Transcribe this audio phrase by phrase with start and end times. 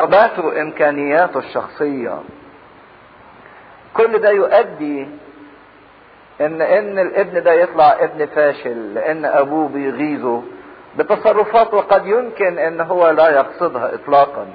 [0.00, 2.18] رغباته وامكانياته الشخصية.
[3.94, 5.08] كل ده يؤدي
[6.40, 10.42] ان إن الابن ده يطلع ابن فاشل لأن أبوه بيغيظه
[10.96, 14.46] بتصرفات وقد يمكن إن هو لا يقصدها اطلاقا.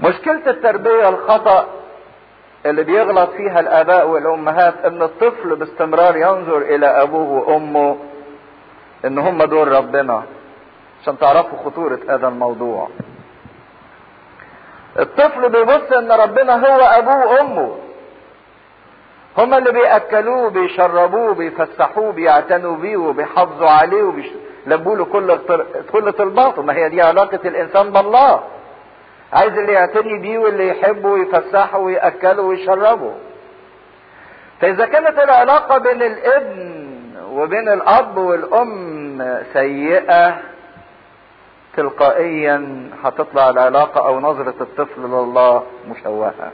[0.00, 1.66] مشكلة التربية الخطأ
[2.66, 7.96] اللي بيغلط فيها الآباء والأمهات إن الطفل باستمرار ينظر إلى أبوه وأمه
[9.04, 10.22] إن هم دول ربنا.
[11.02, 12.88] عشان تعرفوا خطورة هذا الموضوع.
[14.98, 17.76] الطفل بيبص إن ربنا هو أبوه وأمه.
[19.38, 25.38] هما اللي بيأكلوه بيشربوه بيفسحوه بيعتنوا بيه وبيحافظوا عليه وبيلبوا له كل
[25.92, 28.40] كل طلباته ما هي دي علاقة الإنسان بالله.
[29.32, 33.14] عايز اللي يعتني بيه واللي يحبه ويفسحه ويأكله ويشربه.
[34.60, 36.80] فإذا كانت العلاقة بين الابن
[37.30, 40.38] وبين الأب والأم سيئة
[41.76, 46.52] تلقائيا هتطلع العلاقة أو نظرة الطفل لله مشوهة.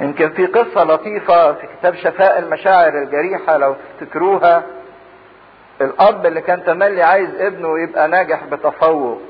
[0.00, 4.62] يمكن في قصة لطيفة في كتاب شفاء المشاعر الجريحة لو تفتكروها
[5.80, 9.20] الأب اللي كان تملي عايز ابنه يبقى ناجح بتفوق.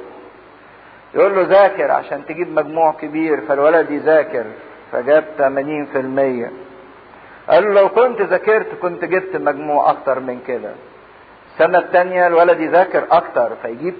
[1.15, 4.45] يقول له ذاكر عشان تجيب مجموع كبير فالولد يذاكر
[4.93, 6.51] فجاب 80%
[7.51, 10.71] قال له لو كنت ذاكرت كنت جبت مجموع أكتر من كده.
[11.59, 13.95] السنة التانية الولد يذاكر أكتر فيجيب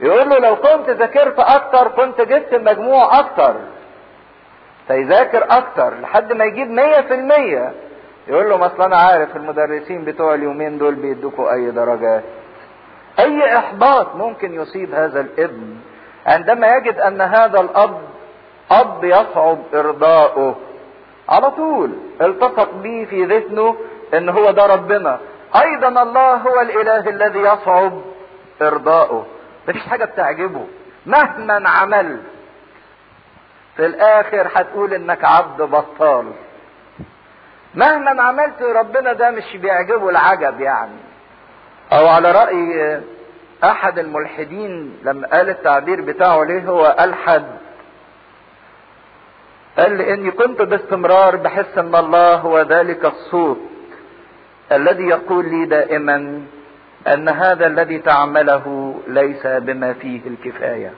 [0.00, 3.54] 90% يقول له لو كنت ذاكرت أكتر كنت جبت مجموع أكتر.
[4.88, 7.72] فيذاكر أكتر لحد ما يجيب مية في المية.
[8.28, 12.22] يقول له مثلا أنا عارف المدرسين بتوع اليومين دول بيدوكوا أي درجات
[13.18, 15.76] أي إحباط ممكن يصيب هذا الابن؟
[16.26, 18.00] عندما يجد أن هذا الأب
[18.70, 20.56] أب يصعب إرضاؤه.
[21.28, 21.90] على طول
[22.20, 23.76] التصق به في ذهنه
[24.14, 25.18] إن هو ده ربنا.
[25.56, 28.00] أيضا الله هو الإله الذي يصعب
[28.62, 29.26] إرضاؤه.
[29.68, 30.66] مفيش حاجة بتعجبه.
[31.06, 32.22] مهما عملت
[33.76, 36.32] في الآخر هتقول إنك عبد بطال.
[37.74, 40.98] مهما عملت ربنا ده مش بيعجبه العجب يعني.
[41.92, 43.00] أو على رأي
[43.64, 47.46] أحد الملحدين لما قال التعبير بتاعه ليه هو ألحد.
[49.78, 53.58] قال لي اني كنت باستمرار بحس إن الله هو ذلك الصوت.
[54.72, 56.42] الذي يقول لي دائما
[57.08, 60.92] أن هذا الذي تعمله ليس بما فيه الكفاية.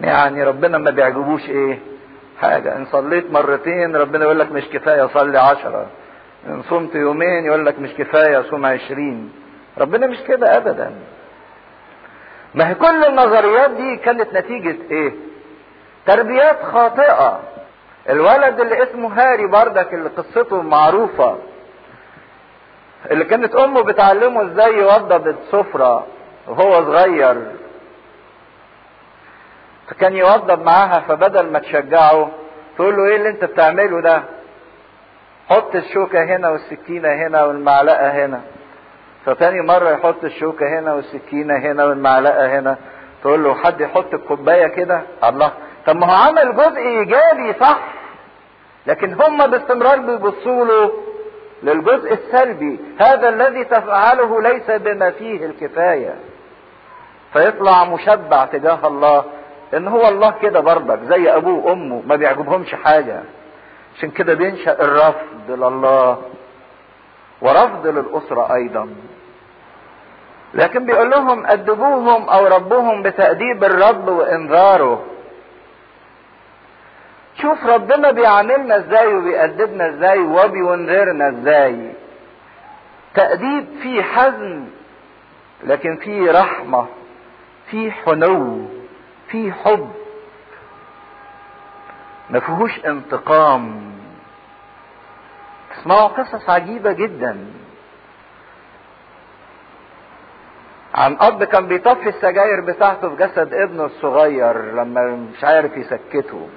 [0.00, 1.78] يعني ربنا ما بيعجبوش إيه؟
[2.40, 2.76] حاجة.
[2.76, 5.86] إن صليت مرتين ربنا يقول لك مش كفاية صلي عشرة.
[6.46, 9.32] إن صمت يومين يقول لك مش كفاية صوم عشرين.
[9.78, 10.92] ربنا مش كده ابدا.
[12.54, 15.12] ما هي كل النظريات دي كانت نتيجة إيه؟
[16.06, 17.40] تربيات خاطئة.
[18.08, 21.38] الولد اللي اسمه هاري بردك اللي قصته معروفة
[23.10, 26.06] اللي كانت أمه بتعلمه إزاي يوضب السفرة
[26.48, 27.52] وهو صغير.
[29.88, 32.30] فكان يوضب معاها فبدل ما تشجعه
[32.76, 34.22] تقول له إيه اللي أنت بتعمله ده؟
[35.48, 38.40] حط الشوكة هنا والسكينة هنا والمعلقة هنا.
[39.26, 42.76] فتاني مرة يحط الشوكة هنا والسكينة هنا والمعلقة هنا.
[43.22, 45.52] تقول له حد يحط الكوباية كده؟ الله.
[45.86, 47.78] طب ما هو عمل جزء إيجابي صح؟
[48.86, 50.92] لكن هم باستمرار بيبصوا له
[51.62, 52.80] للجزء السلبي.
[52.98, 56.14] هذا الذي تفعله ليس بما فيه الكفاية.
[57.32, 59.24] فيطلع مشبع تجاه الله
[59.74, 63.20] إن هو الله كده برضك زي أبوه وأمه ما بيعجبهمش حاجة.
[63.96, 66.18] عشان كده بينشأ الرفض لله
[67.42, 68.88] ورفض للأسرة أيضا.
[70.54, 75.04] لكن بيقول لهم أدبوهم أو ربوهم بتأديب الرب وإنذاره.
[77.42, 81.92] شوف ربنا بيعاملنا إزاي وبيأدبنا إزاي وبينذرنا إزاي.
[83.14, 84.66] تأديب فيه حزن
[85.64, 86.86] لكن فيه رحمة
[87.70, 88.68] فيه حنو
[89.28, 89.90] فيه حب.
[92.30, 93.92] ما فيهوش انتقام.
[95.70, 97.46] تسمعوا قصص عجيبة جدا.
[100.94, 105.06] عن أب كان بيطفي السجاير بتاعته في جسد ابنه الصغير لما
[105.36, 106.48] مش عارف يسكته.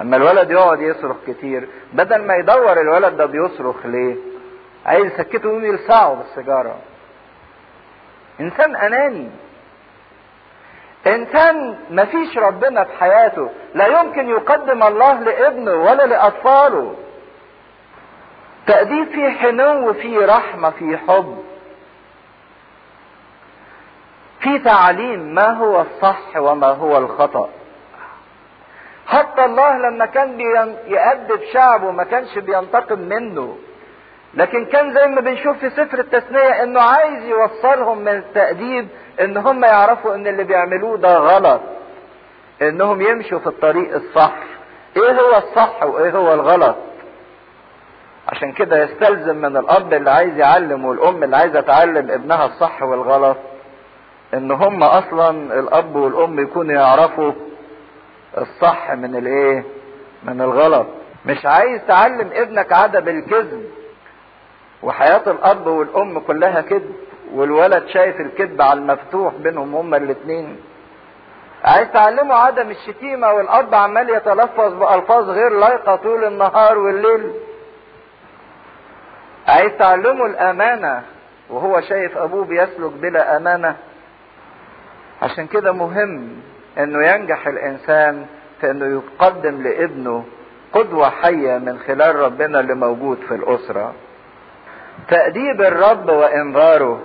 [0.00, 4.16] أما الولد يقعد يصرخ كتير بدل ما يدور الولد ده بيصرخ ليه؟
[4.86, 6.76] عايز يسكته يقوم يلسعه بالسيجارة.
[8.40, 9.30] إنسان أناني.
[11.06, 16.94] إنسان مفيش ربنا في حياته لا يمكن يقدم الله لابنه ولا لأطفاله.
[18.66, 21.38] تأديب فيه حنو فيه رحمة فيه حب.
[24.40, 27.48] في تعليم ما هو الصح وما هو الخطأ.
[29.06, 30.40] حتى الله لما كان
[30.86, 33.56] يأدب شعبه ما كانش بينتقم منه.
[34.34, 38.88] لكن كان زي ما بنشوف في سفر التثنية إنه عايز يوصلهم من التأديب
[39.20, 41.60] إن هم يعرفوا إن اللي بيعملوه ده غلط.
[42.62, 44.32] إنهم يمشوا في الطريق الصح.
[44.96, 46.76] إيه هو الصح وإيه هو الغلط؟
[48.28, 53.36] عشان كده يستلزم من الأب اللي عايز يعلم والأم اللي عايزة تعلم ابنها الصح والغلط
[54.34, 55.30] إن هم أصلا
[55.60, 57.32] الأب والأم يكونوا يعرفوا
[58.38, 59.64] الصح من الايه؟
[60.22, 60.86] من الغلط.
[61.26, 63.70] مش عايز تعلم ابنك عدم الكذب.
[64.82, 66.96] وحياة الأب والأم كلها كذب
[67.34, 70.56] والولد شايف الكذب على المفتوح بينهم هما الاتنين.
[71.64, 77.32] عايز تعلمه عدم الشتيمة والأب عمال يتلفظ بألفاظ غير لايقة طول النهار والليل.
[79.48, 81.02] عايز تعلمه الأمانة
[81.50, 83.76] وهو شايف أبوه بيسلك بلا أمانة.
[85.22, 86.28] عشان كده مهم
[86.78, 88.26] إنه ينجح الإنسان
[88.60, 90.24] في إنه يقدم لابنه
[90.72, 93.92] قدوة حية من خلال ربنا اللي موجود في الأسرة.
[95.08, 97.00] تأديب الرب وإنذاره.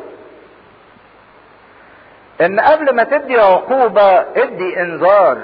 [2.41, 5.38] إن قبل ما تدي عقوبة ادي إنذار.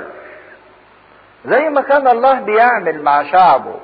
[1.46, 3.76] زي ما كان الله بيعمل مع شعبه.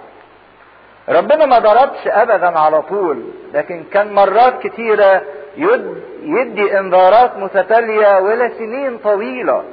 [1.09, 3.23] ربنا ما ضربش ابدا على طول
[3.53, 5.21] لكن كان مرات كتيرة
[5.57, 9.63] يد يدي إنذارات متتالية ولسنين طويلة.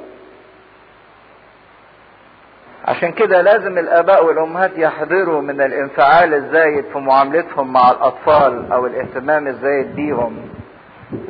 [2.85, 9.47] عشان كده لازم الآباء والأمهات يحذروا من الانفعال الزايد في معاملتهم مع الأطفال أو الاهتمام
[9.47, 10.37] الزايد بيهم.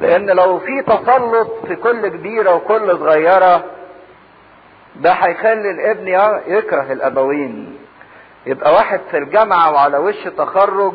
[0.01, 3.63] لأن لو في تسلط في كل كبيرة وكل صغيرة
[4.95, 6.07] ده هيخلي الابن
[6.47, 7.77] يكره الأبوين.
[8.45, 10.93] يبقى واحد في الجامعة وعلى وش تخرج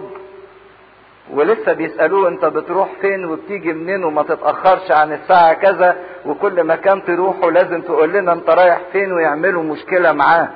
[1.30, 5.96] ولسه بيسألوه انت بتروح فين وبتيجي منين وما تتأخرش عن الساعة كذا
[6.26, 10.48] وكل مكان تروحه لازم تقول لنا انت رايح فين ويعملوا مشكلة معاه.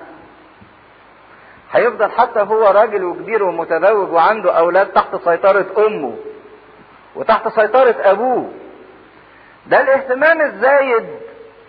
[1.73, 6.15] هيفضل حتى هو راجل وكبير ومتزوج وعنده أولاد تحت سيطرة أمه
[7.17, 8.51] وتحت سيطرة أبوه.
[9.67, 11.07] ده الاهتمام الزايد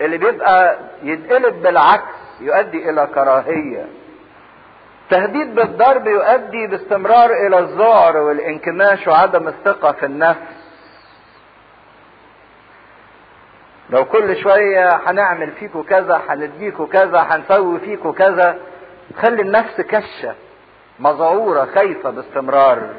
[0.02, 3.86] اللي بيبقى يتقلب بالعكس يؤدي إلى كراهية.
[5.12, 10.72] التهديد بالضرب يؤدي باستمرار إلى الذعر والانكماش وعدم الثقة في النفس.
[13.90, 18.58] لو كل شوية هنعمل فيكوا كذا هنديكوا كذا هنسوي فيكوا كذا
[19.18, 20.36] خلي النفس كشة
[21.00, 22.90] مذعوره خايفة باستمرار.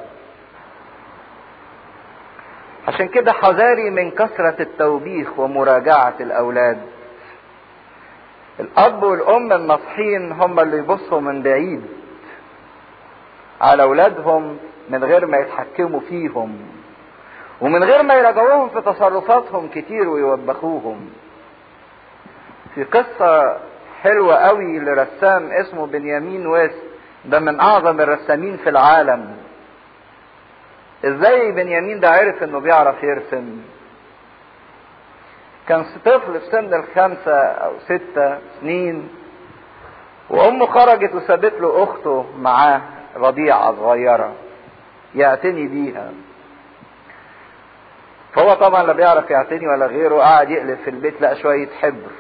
[2.89, 6.79] عشان كده حذاري من كثرة التوبيخ ومراجعة الأولاد.
[8.61, 12.02] الأب والأم الناصحين هم اللي يبصوا من بعيد.
[13.63, 16.59] على أولادهم من غير ما يتحكموا فيهم.
[17.61, 21.11] ومن غير ما يراجعوهم في تصرفاتهم كتير ويوبخوهم.
[22.75, 23.57] في قصة
[24.03, 26.83] حلوة قوي لرسام اسمه بنيامين ويست
[27.25, 29.37] ده من أعظم الرسامين في العالم.
[31.05, 33.63] إزاي بنيامين ده عرف إنه بيعرف يرسم؟
[35.69, 39.09] كان طفل في سن الخمسة أو ستة سنين
[40.31, 42.81] وأمه خرجت وسابت له أخته معاه.
[43.17, 44.35] رضيعة صغيرة
[45.15, 46.13] يعتني بيها.
[48.35, 50.19] فهو طبعا لا بيعرف يعتني ولا غيره.
[50.19, 52.11] قاعد يقلب في البيت لقى شوية حبر.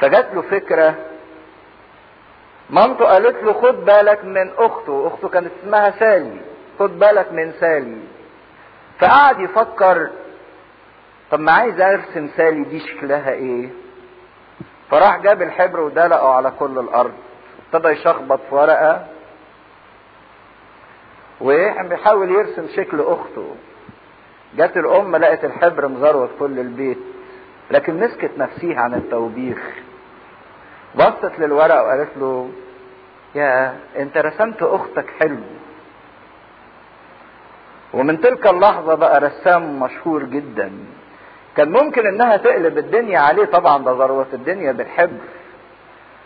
[0.00, 0.94] فجات له فكرة.
[2.70, 5.06] مامته قالت له خد بالك من أخته.
[5.06, 6.40] أخته كانت اسمها سالي.
[6.78, 7.98] خد بالك من سالي.
[8.98, 10.10] فقعد يفكر
[11.30, 13.68] طب ما عايز أرسم سالي دي شكلها إيه؟
[14.90, 17.12] فراح جاب الحبر ودلقه على كل الأرض.
[17.74, 19.06] ابتدى يشخبط في ورقه
[21.40, 23.54] وبيحاول يرسم شكل أخته.
[24.56, 26.98] جت الأم لقت الحبر مزروت كل البيت
[27.70, 29.58] لكن مسكت نفسيها عن التوبيخ.
[30.94, 32.50] بصت للورق وقالت له
[33.34, 35.40] يا أنت رسمت أختك حلو.
[37.94, 40.72] ومن تلك اللحظة بقى رسام مشهور جدا.
[41.56, 45.20] كان ممكن إنها تقلب الدنيا عليه طبعا ده ذروة الدنيا بالحبر.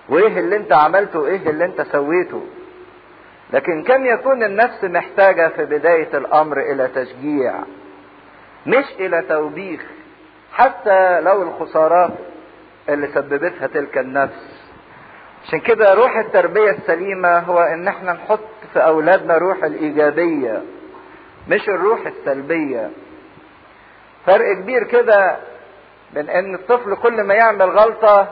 [0.09, 2.43] وايه اللي انت عملته وايه اللي انت سويته.
[3.53, 7.55] لكن كم يكون النفس محتاجة في بداية الأمر إلى تشجيع
[8.67, 9.81] مش إلى توبيخ
[10.53, 12.11] حتى لو الخسارات
[12.89, 14.59] اللي سببتها تلك النفس.
[15.45, 18.41] عشان كده روح التربية السليمة هو إن إحنا نحط
[18.73, 20.63] في أولادنا روح الإيجابية
[21.49, 22.91] مش الروح السلبية.
[24.27, 25.37] فرق كبير كده
[26.15, 28.29] بين إن الطفل كل ما يعمل غلطة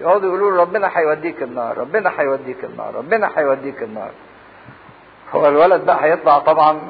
[0.00, 4.10] يقعدوا يقولوا له ربنا هيوديك النار ربنا هيوديك النار ربنا هيوديك النار.
[5.32, 6.80] هو الولد بقى هيطلع طبعا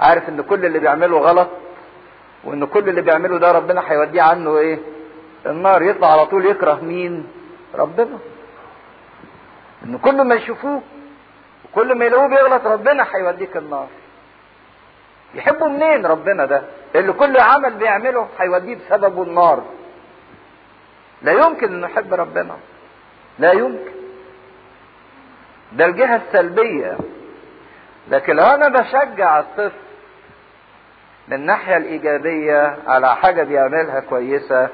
[0.00, 1.48] عارف إن كل اللي بيعمله غلط
[2.44, 4.78] وإن كل اللي بيعمله ده ربنا هيوديه عنه إيه؟
[5.46, 7.26] النار يطلع على طول يكره مين؟
[7.74, 8.18] ربنا.
[9.84, 10.82] إن كل ما يشوفوه
[11.74, 13.86] كل ما يلاقوه بيغلط ربنا هيوديك النار.
[15.34, 16.62] يحبوا منين ربنا ده؟
[16.94, 19.62] اللي كل عمل بيعمله هيوديه بسببه النار.
[21.22, 22.56] لا يمكن انه يحب ربنا.
[23.38, 23.92] لا يمكن.
[25.72, 26.96] ده الجهة السلبية.
[28.10, 29.76] لكن لو أنا بشجع الطفل
[31.28, 34.68] من الناحية الإيجابية على حاجة بيعملها كويسة.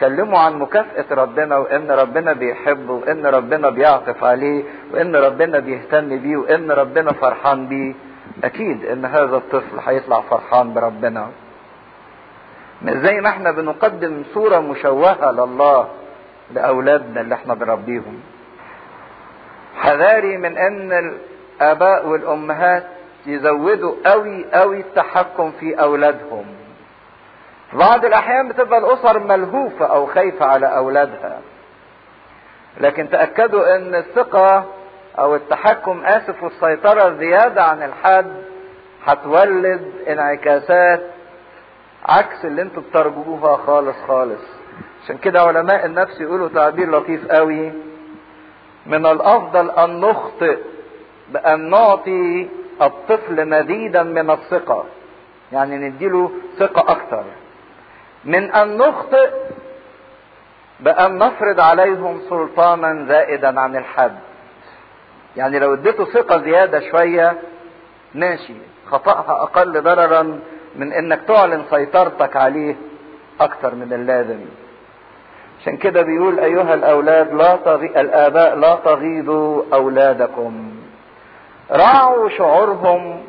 [0.00, 6.36] كلموا عن مكافأة ربنا وإن ربنا بيحبه وإن ربنا بيعطف عليه وإن ربنا بيهتم بيه
[6.36, 7.94] وإن ربنا فرحان بيه.
[8.44, 11.30] أكيد إن هذا الطفل هيطلع فرحان بربنا.
[12.84, 15.88] زي ما إحنا بنقدم صورة مشوهة لله
[16.54, 18.20] لأولادنا اللي إحنا بنربيهم.
[19.76, 22.84] حذاري من إن الآباء والأمهات
[23.26, 26.44] يزودوا قوي قوي التحكم في أولادهم.
[27.72, 31.40] بعض الأحيان بتبقى الاسر ملهوفة أو خايفة على أولادها.
[32.80, 34.64] لكن تأكدوا إن الثقة
[35.18, 38.32] أو التحكم آسف والسيطرة زيادة عن الحد
[39.04, 41.00] هتولد انعكاسات
[42.04, 44.40] عكس اللي أنتوا بترجوها خالص خالص.
[45.04, 47.72] عشان كده علماء النفس يقولوا تعبير لطيف قوي.
[48.86, 50.58] من الأفضل أن نخطئ
[51.28, 52.48] بأن نعطي
[52.82, 54.84] الطفل مزيدا من الثقة.
[55.52, 57.24] يعني نديله ثقة أكتر.
[58.24, 59.30] من أن نخطئ
[60.80, 64.18] بأن نفرض عليهم سلطانا زائدا عن الحد.
[65.36, 67.38] يعني لو اديته ثقة زيادة شوية
[68.14, 68.54] ماشي.
[68.90, 70.40] خطأها أقل ضررا
[70.76, 72.76] من إنك تعلن سيطرتك عليه
[73.40, 74.40] أكتر من اللازم.
[75.60, 78.00] عشان كده بيقول أيها الأولاد لا تغي...
[78.00, 80.70] الآباء لا تغيظوا أولادكم.
[81.70, 83.20] راعوا شعورهم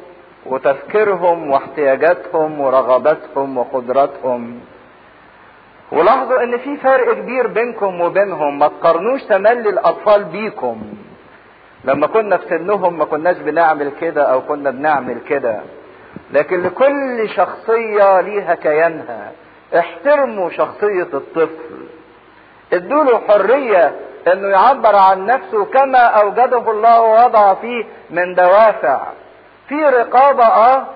[0.45, 4.59] وتفكيرهم واحتياجاتهم ورغباتهم وقدراتهم.
[5.91, 8.59] ولاحظوا إن في فرق كبير بينكم وبينهم.
[8.59, 10.81] ما تقارنوش تملي الأطفال بيكم.
[11.85, 15.61] لما كنا في سنهم ما كناش بنعمل كده أو كنا بنعمل كده.
[16.31, 19.31] لكن لكل شخصية ليها كيانها.
[19.77, 21.87] احترموا شخصية الطفل.
[22.73, 23.95] ادوا له حرية
[24.27, 29.07] انه يعبر عن نفسه كما أوجده الله ووضع فيه من دوافع.
[29.67, 30.87] في رقابة آه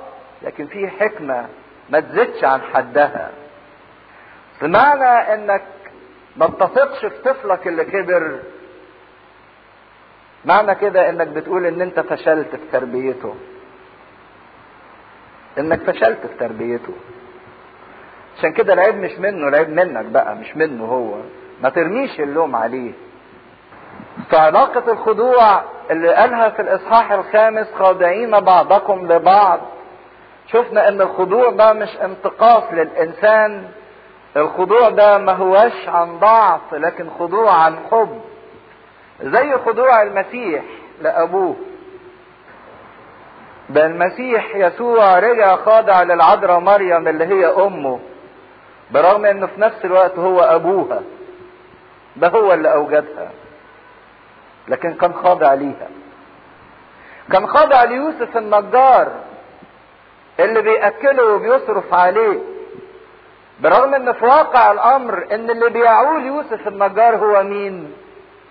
[0.41, 1.45] لكن في حكمة
[1.89, 3.31] ما تزيدش عن حدها.
[4.61, 5.61] بمعنى إنك
[6.37, 8.39] ما بتثقش في طفلك اللي كبر.
[10.45, 13.35] معنى كده إنك بتقول إن أنت فشلت في تربيته.
[15.59, 16.93] انك فشلت في تربيته.
[18.37, 21.13] عشان كده العيب مش منه العيب منك بقى مش منه هو.
[21.61, 22.91] ما ترميش اللوم عليه.
[24.31, 29.59] فعلاقة الخضوع اللي قالها في الإصحاح الخامس خاضعين بعضكم لبعض.
[30.51, 33.63] شفنا إن الخضوع ده مش انتقاص للإنسان.
[34.37, 38.21] الخضوع ده ما هوش عن ضعف لكن خضوع عن حب.
[39.21, 40.63] زي خضوع المسيح
[41.01, 41.55] لأبوه.
[43.69, 47.99] ده المسيح يسوع رجع خاضع للعذراء مريم اللي هي أمه
[48.91, 51.01] برغم إنه في نفس الوقت هو أبوها.
[52.15, 53.31] ده هو اللي أوجدها.
[54.67, 55.87] لكن كان خاضع ليها.
[57.31, 59.11] كان خاضع ليوسف النجار
[60.39, 62.39] اللي بيأكله وبيصرف عليه.
[63.59, 67.93] برغم ان في واقع الأمر إن اللي بيعول يوسف النجار هو مين؟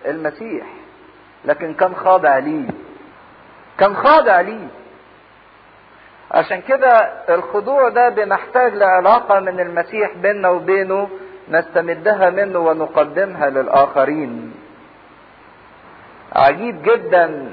[0.06, 0.66] المسيح.
[1.44, 2.68] لكن كان خاضع ليه.
[3.78, 4.68] كان خاضع ليه.
[6.35, 6.88] عشان كده
[7.35, 11.09] الخضوع ده بنحتاج لعلاقة من المسيح بيننا وبينه
[11.50, 14.55] نستمدها منه ونقدمها للآخرين.
[16.33, 17.53] عجيب جدا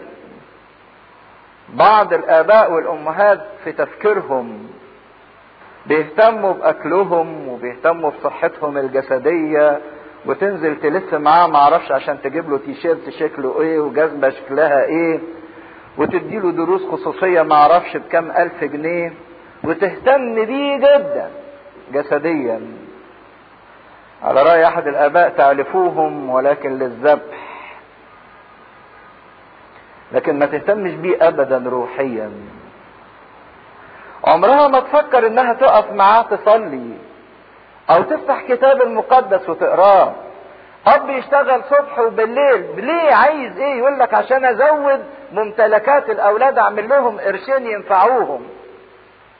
[1.69, 4.67] بعض الآباء والأمهات في تفكيرهم
[5.85, 9.79] بيهتموا بأكلهم وبيهتموا بصحتهم الجسدية
[10.25, 15.19] وتنزل تلف معاه معرفش عشان تجيب له تيشيرت شكله إيه وجزمة شكلها إيه.
[15.97, 19.13] وتديله دروس خصوصية معرفش بكم ألف جنيه
[19.63, 21.29] وتهتم بيه جدا
[21.93, 22.61] جسديا.
[24.23, 27.37] على رأي أحد الآباء تعرفوهم ولكن للذبح.
[30.11, 32.31] لكن ما تهتمش بيه أبدا روحيا.
[34.23, 36.93] عمرها ما تفكر إنها تقف معاه تصلي
[37.89, 40.13] أو تفتح كتاب المقدس وتقراه.
[40.87, 47.19] أب يشتغل صبح وبالليل ليه عايز إيه؟ يقول لك عشان أزود ممتلكات الأولاد أعمل لهم
[47.19, 48.41] قرشين ينفعوهم.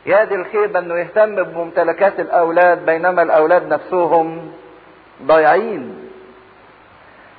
[0.06, 4.52] يا دي الخيبة إنه يهتم بممتلكات الأولاد بينما الأولاد نفسهم
[5.24, 6.10] ضايعين.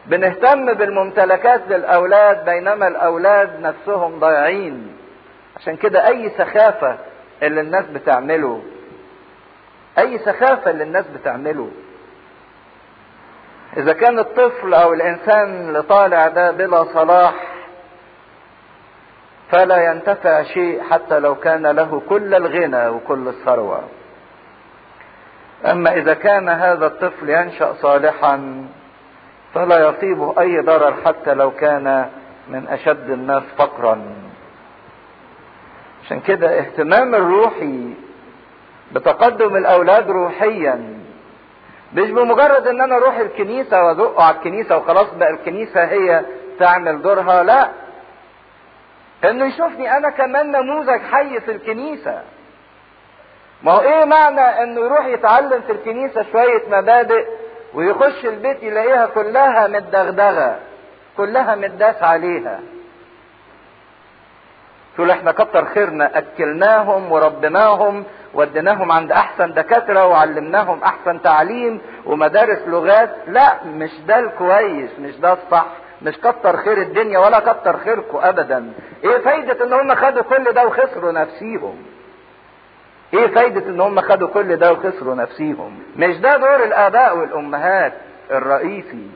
[0.06, 4.96] بنهتم بالممتلكات للأولاد بينما الأولاد نفسهم ضايعين.
[5.56, 6.98] عشان كده أي سخافة
[7.42, 8.62] اللي الناس بتعمله
[9.98, 11.68] أي سخافة اللي الناس بتعمله
[13.76, 17.34] إذا كان الطفل أو الإنسان اللي طالع ده بلا صلاح
[19.50, 23.82] فلا ينتفع شيء حتى لو كان له كل الغنى وكل الثروة.
[25.66, 28.66] أما إذا كان هذا الطفل ينشأ صالحا
[29.54, 32.08] فلا يصيبه أي ضرر حتى لو كان
[32.48, 34.02] من أشد الناس فقرا.
[36.04, 37.94] عشان كده اهتمام الروحي
[38.92, 41.01] بتقدم الأولاد روحيا
[41.94, 46.22] مش بمجرد إن أنا أروح الكنيسة وازقه على الكنيسة وخلاص بقى الكنيسة هي
[46.58, 47.68] تعمل دورها لا.
[49.24, 52.22] إنه يشوفني أنا كمان نموذج حي في الكنيسة.
[53.62, 57.26] ما هو إيه معنى إنه يروح يتعلم في الكنيسة شوية مبادئ
[57.74, 60.58] ويخش البيت يلاقيها كلها متدغدغة
[61.16, 62.60] كلها متداس عليها.
[64.94, 73.10] تقول إحنا كتر خيرنا؟ أكلناهم وربناهم وديناهم عند أحسن دكاترة وعلمناهم أحسن تعليم ومدارس لغات.
[73.26, 75.66] لا مش ده الكويس مش ده الصح.
[76.02, 78.72] مش كتر خير الدنيا ولا كتر خيركم ابدا.
[79.04, 81.76] إيه فايدة إن هم خدوا كل ده وخسروا نفسيهم؟
[83.14, 87.92] إيه فايدة إن هم خدوا كل ده وخسروا نفسيهم؟ مش ده دور الآباء والأمهات
[88.30, 89.06] الرئيسي.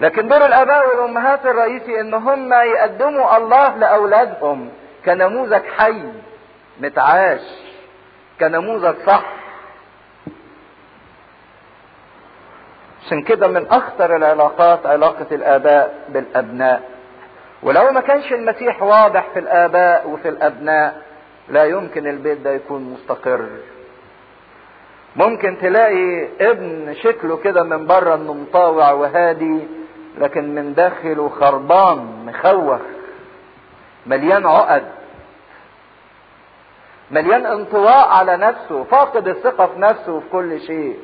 [0.00, 4.70] لكن دور الآباء والأمهات الرئيسي إن هم يقدموا الله لأولادهم
[5.04, 6.02] كنموذج حي
[6.80, 7.69] متعاش.
[8.40, 9.22] كنموذج صح.
[13.06, 16.82] عشان كده من أخطر العلاقات علاقة الآباء بالأبناء.
[17.62, 21.02] ولو ما كانش المسيح واضح في الآباء وفي الأبناء
[21.48, 23.46] لا يمكن البيت ده يكون مستقر.
[25.16, 29.68] ممكن تلاقي ابن شكله كده من بره انه مطاوع وهادي
[30.18, 32.80] لكن من داخله خربان مخوف
[34.06, 34.82] مليان عقد.
[37.10, 40.98] مليان انطواء على نفسه فاقد الثقة في نفسه وفي كل شيء.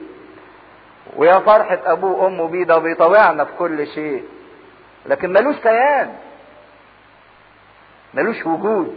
[1.17, 4.25] ويا فرحة أبوه وأمه بيه ده بيطاوعنا في كل شيء.
[5.07, 6.15] لكن ملوش كيان.
[8.15, 8.95] ملوش وجود.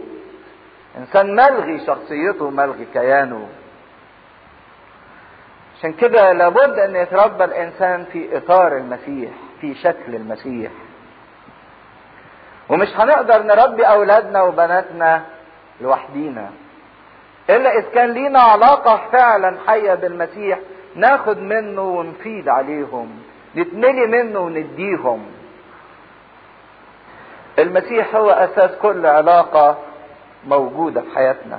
[0.98, 3.48] إنسان ملغي شخصيته ملغي كيانه.
[5.78, 10.70] عشان كده لابد أن يتربى الإنسان في إطار المسيح في شكل المسيح.
[12.68, 15.24] ومش هنقدر نربي أولادنا وبناتنا
[15.80, 16.50] لوحدينا.
[17.56, 20.58] إلا إذ كان لينا علاقة فعلا حية بالمسيح
[20.94, 23.10] ناخد منه ونفيد عليهم
[23.56, 25.26] نتملي منه ونديهم.
[27.58, 29.78] المسيح هو أساس كل علاقة
[30.46, 31.58] موجودة في حياتنا.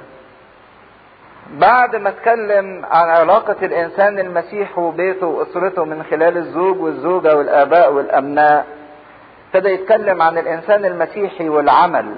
[1.53, 8.65] بعد ما اتكلم عن علاقة الإنسان المسيح وبيته وأسرته من خلال الزوج والزوجة والآباء والأبناء
[9.47, 12.15] ابتدى يتكلم عن الإنسان المسيحي والعمل.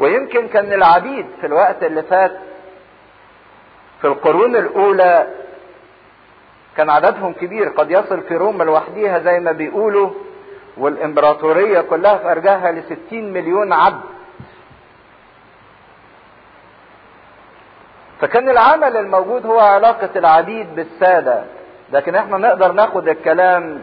[0.00, 2.32] ويمكن كان العبيد في الوقت اللي فات
[4.00, 5.26] في القرون الأولى
[6.76, 10.10] كان عددهم كبير قد يصل في روما لوحديها زي ما بيقولوا
[10.76, 14.00] والإمبراطورية كلها في أرجاها لستين مليون عبد.
[18.20, 21.44] فكان العمل الموجود هو علاقة العبيد بالسادة
[21.92, 23.82] لكن إحنا نقدر ناخد الكلام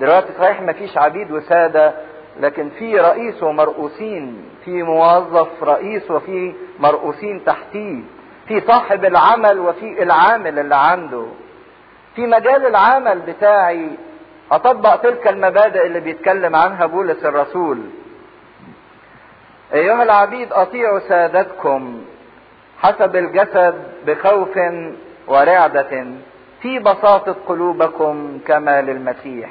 [0.00, 1.92] دلوقتي صحيح ما فيش عبيد وسادة
[2.40, 8.00] لكن في رئيس ومرؤوسين في موظف رئيس وفي مرؤوسين تحتيه
[8.48, 11.26] في صاحب العمل وفي العامل اللي عنده.
[12.16, 13.88] في مجال العمل بتاعي
[14.52, 17.78] أطبق تلك المبادئ اللي بيتكلم عنها بولس الرسول.
[19.74, 22.02] أيها العبيد أطيعوا سادتكم
[22.78, 23.74] حسب الجسد
[24.06, 24.58] بخوف
[25.28, 26.06] ورعدة
[26.62, 29.50] في بساطة قلوبكم كما للمسيح.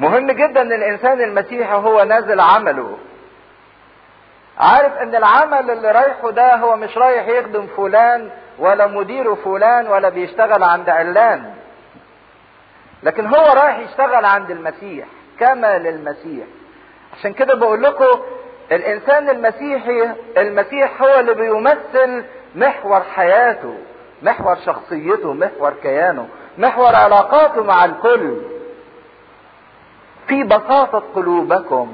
[0.00, 2.98] مهم جدا ان الانسان المسيحي هو نازل عمله.
[4.58, 10.08] عارف ان العمل اللي رايحه ده هو مش رايح يخدم فلان ولا مديره فلان ولا
[10.08, 11.54] بيشتغل عند علان.
[13.02, 15.06] لكن هو رايح يشتغل عند المسيح
[15.40, 16.46] كما للمسيح.
[17.18, 18.20] عشان كده بقول لكم
[18.72, 23.74] الانسان المسيحي المسيح هو اللي بيمثل محور حياته
[24.22, 28.36] محور شخصيته محور كيانه محور علاقاته مع الكل.
[30.30, 31.88] في بساطة قلوبكم.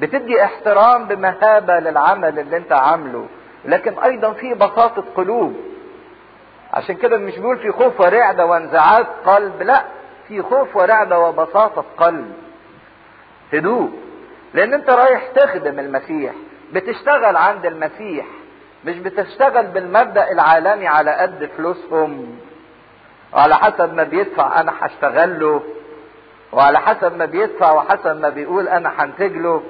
[0.00, 3.26] بتدي احترام بمهابة للعمل اللي انت عامله
[3.64, 5.56] لكن أيضا في بساطة قلوب.
[6.72, 9.84] عشان كده مش بيقول في خوف ورعدة وانزعاج قلب لا
[10.28, 12.32] في خوف ورعدة وبساطة قلب.
[13.52, 13.90] هدوء
[14.54, 16.32] لأن انت رايح تخدم المسيح
[16.72, 18.26] بتشتغل عند المسيح
[18.84, 22.38] مش بتشتغل بالمبدأ العالمي على قد فلوسهم.
[23.32, 25.62] وعلى حسب ما بيدفع أنا هشتغل له
[26.52, 29.62] وعلى حسب ما بيدفع وحسب ما بيقول أنا هنتج له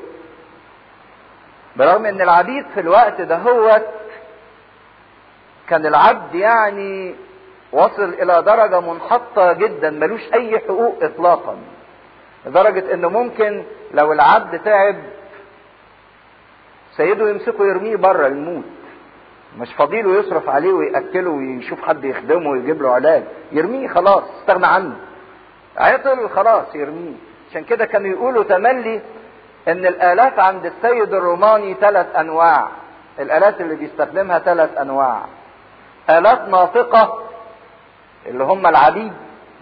[1.77, 3.83] برغم إن العبيد في الوقت ده هو
[5.69, 7.15] كان العبد يعني
[7.73, 11.57] وصل إلى درجة منحطة جدا ملوش أي حقوق اطلاقا.
[12.47, 13.65] لدرجة إنه ممكن
[13.95, 14.97] لو العبد تعب
[16.97, 18.65] سيده يمسكه يرميه بره الموت
[19.59, 23.23] مش فاضيله يصرف عليه ويأكله ويشوف حد يخدمه ويجيب له علاج.
[23.53, 24.97] يرميه خلاص استغنى عنه.
[25.77, 27.15] عطل خلاص يرميه.
[27.51, 29.01] عشان كده كانوا يقولوا تملي
[29.69, 32.69] إن الآلات عند السيد الروماني ثلاث أنواع.
[33.19, 35.21] الآلات اللي بيستخدمها ثلاث أنواع.
[36.11, 37.23] آلات ناطقة
[38.27, 39.13] اللي هم العبيد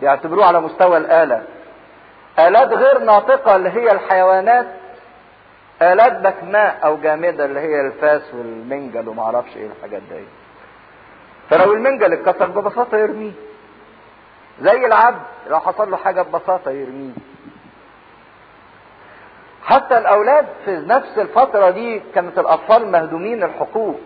[0.01, 1.43] بيعتبروه على مستوى الآلة.
[2.39, 4.67] آلات غير ناطقة اللي هي الحيوانات.
[5.83, 10.25] آلات بكماء أو جامدة اللي هي الفاس والمنجل وما أعرفش إيه الحاجات دي.
[11.51, 13.33] فلو المنجل اتكسر ببساطة يرميه.
[14.61, 17.13] زي العبد لو حصل له حاجة ببساطة يرميه.
[19.65, 24.01] حتى الأولاد في نفس الفترة دي كانت الأطفال مهدومين الحقوق.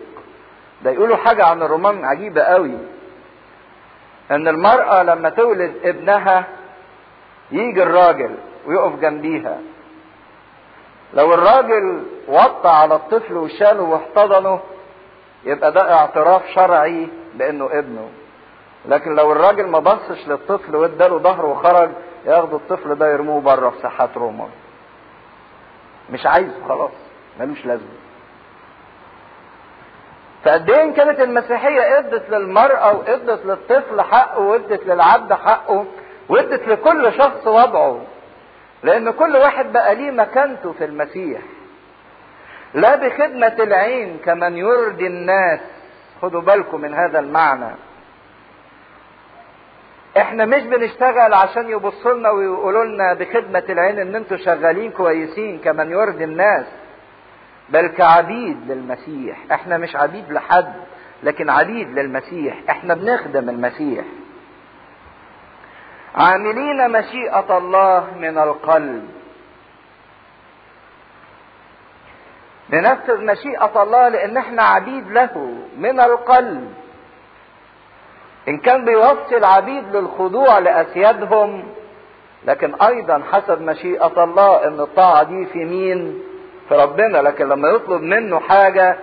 [0.83, 2.77] ده يقولوا حاجة عن الرومان عجيبة قوي.
[4.31, 6.45] إن المرأة لما تولد ابنها
[7.51, 8.35] يجي الراجل
[8.65, 9.57] ويقف جنبيها.
[11.13, 14.59] لو الراجل وطى على الطفل وشاله واحتضنه
[15.43, 18.09] يبقى ده اعتراف شرعي بأنه ابنه.
[18.85, 21.89] لكن لو الراجل ما بصش للطفل واداله ظهره وخرج
[22.25, 24.47] ياخدوا الطفل ده يرموه بره في ساحات روما.
[26.09, 26.91] مش عايزه خلاص
[27.39, 27.87] ملوش لازمة.
[30.45, 35.85] فقد إيه كانت المسيحية إدت للمرأة وإدت للطفل حقه وإدت للعبد حقه
[36.29, 38.01] وإدت لكل شخص وضعه؟
[38.83, 41.41] لأن كل واحد بقى ليه مكانته في المسيح.
[42.73, 45.59] لا بخدمة العين كمن يرضي الناس.
[46.21, 47.75] خدوا بالكم من هذا المعنى.
[50.17, 55.91] إحنا مش بنشتغل عشان يبصوا لنا ويقولوا لنا بخدمة العين إن أنتوا شغالين كويسين كمن
[55.91, 56.65] يرضي الناس
[57.69, 59.37] بل كعبيد للمسيح.
[59.51, 60.73] إحنا مش عبيد لحد
[61.23, 62.57] لكن عبيد للمسيح.
[62.69, 64.05] إحنا بنخدم المسيح.
[66.15, 69.09] عاملين مشيئة الله من القلب.
[72.69, 76.73] ننفذ مشيئة الله لأن إحنا عبيد له من القلب.
[78.47, 81.63] إن كان بيوصي العبيد للخضوع لأسيادهم
[82.45, 86.23] لكن أيضا حسب مشيئة الله إن الطاعة دي في مين؟
[86.69, 88.97] في ربنا لكن لما يطلب منه حاجة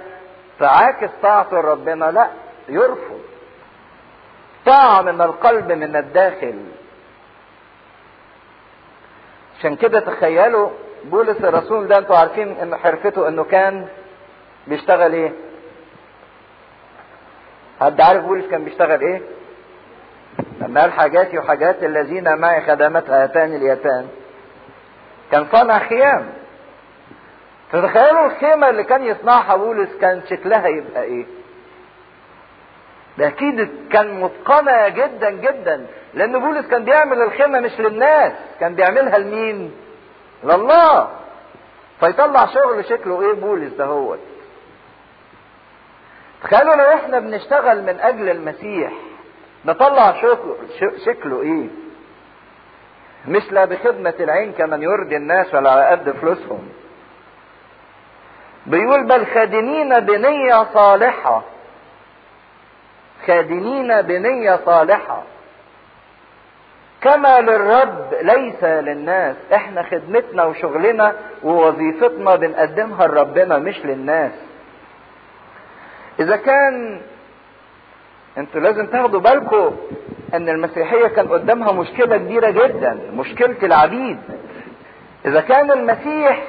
[0.58, 2.28] تعاكس طاعته لربنا لا
[2.68, 3.20] يرفض.
[4.66, 6.54] طاعة من القلب من الداخل.
[9.58, 10.70] عشان كده تخيلوا
[11.04, 13.86] بولس الرسول ده أنتوا عارفين إن حرفته إنه كان
[14.66, 15.32] بيشتغل إيه؟
[17.80, 19.20] حد عارف بولس كان بيشتغل إيه؟
[20.60, 24.08] لما قال حاجاتي وحاجات الذين معي خدمت هاتان اليتان.
[25.32, 26.28] كان صنع خيام.
[27.72, 31.26] تتخيلوا الخيمة اللي كان يصنعها بولس كان شكلها يبقى إيه؟
[33.18, 39.18] ده أكيد كان متقنة جدا جدا لأن بولس كان بيعمل الخيمة مش للناس كان بيعملها
[39.18, 39.72] لمين؟
[40.44, 41.08] لله.
[42.00, 44.16] فيطلع شغل شكله إيه؟ بولس ده هو.
[46.42, 48.92] تخيلوا لو إحنا بنشتغل من أجل المسيح
[49.64, 50.56] نطلع شكله,
[51.06, 51.66] شكله إيه؟
[53.28, 56.68] مش لا بخدمة العين كمن يرضي الناس ولا على قد فلوسهم.
[58.66, 61.42] بيقول بل خادمين بنية صالحة.
[63.26, 65.22] خادمين بنية صالحة.
[67.00, 69.36] كما للرب ليس للناس.
[69.54, 74.32] إحنا خدمتنا وشغلنا ووظيفتنا بنقدمها لربنا مش للناس.
[76.20, 77.00] إذا كان
[78.38, 79.76] أنتوا لازم تاخدوا بالكم
[80.34, 84.18] إن المسيحية كان قدامها مشكلة كبيرة جدا مشكلة العبيد.
[85.26, 86.44] إذا كان المسيح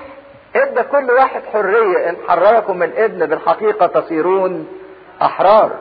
[0.55, 4.67] إدى كل واحد حرية إن حرركم الإبن بالحقيقة تصيرون
[5.21, 5.71] أحرار.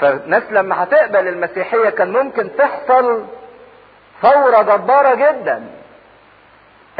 [0.00, 3.24] فالناس لما هتقبل المسيحية كان ممكن تحصل
[4.22, 5.64] ثورة جبارة جدا.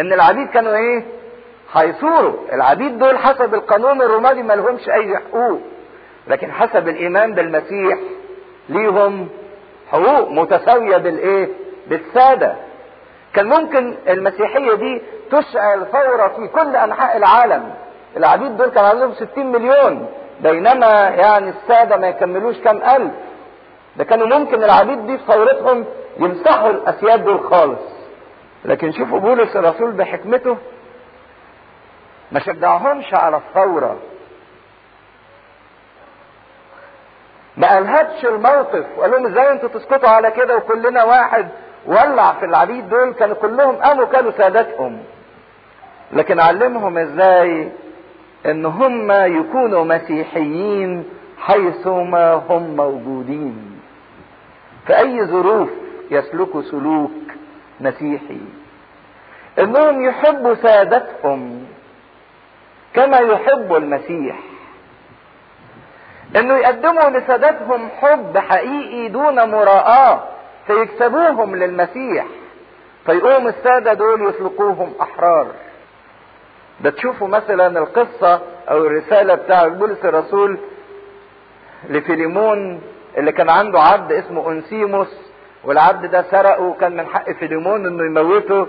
[0.00, 1.02] إن العبيد كانوا إيه؟
[1.72, 5.60] هيثوروا العبيد دول حسب القانون الروماني ما لهمش أي حقوق
[6.28, 7.98] لكن حسب الإيمان بالمسيح
[8.68, 9.28] ليهم
[9.92, 11.48] حقوق متساوية بالإيه؟
[11.86, 12.54] بالسادة.
[13.34, 17.74] كان ممكن المسيحية دي تشعل ثورة في كل أنحاء العالم.
[18.16, 20.06] العبيد دول كان عندهم 60 مليون
[20.40, 23.12] بينما يعني السادة ما يكملوش كام ألف.
[23.96, 25.84] ده كانوا ممكن العبيد دي في ثورتهم
[26.18, 27.80] يمسحوا الأسياد دول خالص.
[28.64, 30.56] لكن شوفوا بولس الرسول بحكمته
[32.32, 33.96] ما شجعهمش على الثورة
[37.56, 41.48] ما ألهبش الموقف وقال لهم إزاي أنتوا تسكتوا على كده وكلنا واحد؟
[41.86, 44.98] ولع في العبيد دول كانوا كلهم قاموا كانوا سادتهم.
[46.12, 47.72] لكن علمهم إزاي؟
[48.46, 51.04] إن هم يكونوا مسيحيين
[51.38, 53.80] حيثما هم موجودين.
[54.86, 55.68] في اي ظروف
[56.10, 57.10] يسلكوا سلوك
[57.80, 58.40] مسيحي؟
[59.58, 61.66] إنهم يحبوا سادتهم.
[62.94, 64.38] كما يحب المسيح.
[66.36, 70.28] إنه يقدموا لسادتهم حب حقيقي دون مراءة
[70.66, 72.26] فيكسبوهم للمسيح.
[73.06, 75.46] فيقوم السادة دول يطلقوهم أحرار.
[76.80, 80.58] ده تشوفوا مثلا القصة أو الرسالة بتاع بولس الرسول
[81.88, 82.82] لفيليمون
[83.18, 85.16] اللي كان عنده عبد اسمه انسيموس
[85.64, 88.66] والعبد ده سرقه وكان من حق فيليمون إنه يموته.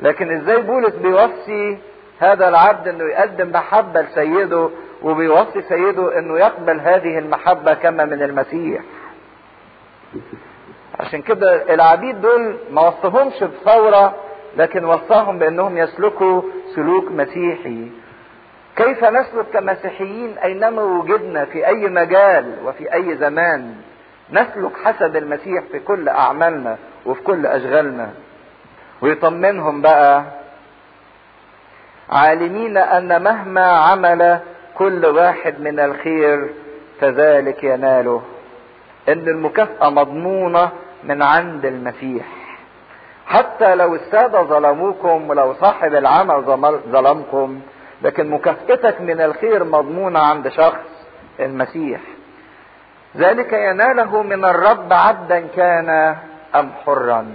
[0.00, 1.78] لكن إزاي بولس بيوصي
[2.20, 4.70] هذا العبد إنه يقدم محبة لسيده
[5.02, 8.82] وبيوصي سيده إنه يقبل هذه المحبة كما من المسيح.
[11.00, 14.14] عشان كده العبيد دول ما وصفهمش بثورة
[14.56, 16.42] لكن وصاهم بأنهم يسلكوا
[16.74, 17.90] سلوك مسيحي.
[18.76, 23.74] كيف نسلك كمسيحيين أينما وجدنا في أي مجال وفي أي زمان؟
[24.30, 28.10] نسلك حسب المسيح في كل أعمالنا وفي كل أشغالنا.
[29.02, 30.24] ويطمنهم بقى
[32.12, 34.40] عالمين ان مهما عمل
[34.74, 36.54] كل واحد من الخير
[37.00, 38.22] فذلك يناله.
[39.08, 40.70] إن المكافأة مضمونة
[41.04, 42.26] من عند المسيح.
[43.26, 46.42] حتى لو السادة ظلموكم ولو صاحب العمل
[46.88, 47.60] ظلمكم
[48.02, 51.06] لكن مكافأتك من الخير مضمونة عند شخص
[51.40, 52.00] المسيح.
[53.16, 56.16] ذلك يناله من الرب عبدا كان
[56.54, 57.26] أم حرا.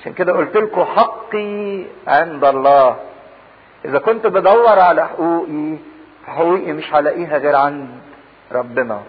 [0.00, 2.96] عشان كده قلت لكم حقي عند الله.
[3.84, 5.76] إذا كنت بدور على حقوقي
[6.26, 7.88] فحقوقي مش هلاقيها غير عند
[8.52, 9.00] ربنا.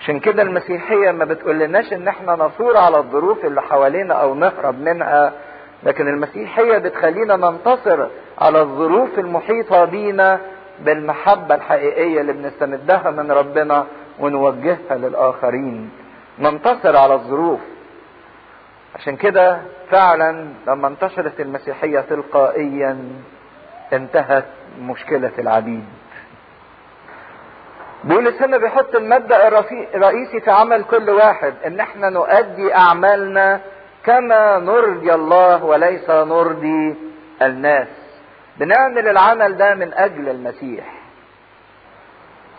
[0.00, 5.32] عشان كده المسيحية ما بتقولناش إن إحنا نثور على الظروف اللي حوالينا أو نهرب منها
[5.82, 8.06] لكن المسيحية بتخلينا ننتصر
[8.38, 10.40] على الظروف المحيطة بينا
[10.84, 13.86] بالمحبة الحقيقية اللي بنستمدها من ربنا
[14.20, 15.90] ونوجهها للآخرين.
[16.38, 17.60] ننتصر على الظروف.
[18.98, 22.98] عشان كده فعلا لما انتشرت المسيحية تلقائيا
[23.92, 24.44] انتهت
[24.80, 25.84] مشكلة العبيد.
[28.04, 29.48] بولس هنا بيحط المبدأ
[29.94, 33.60] الرئيسي في عمل كل واحد إن إحنا نؤدي أعمالنا
[34.04, 36.96] كما نرضي الله وليس نرضي
[37.42, 37.88] الناس.
[38.56, 40.95] بنعمل العمل ده من أجل المسيح.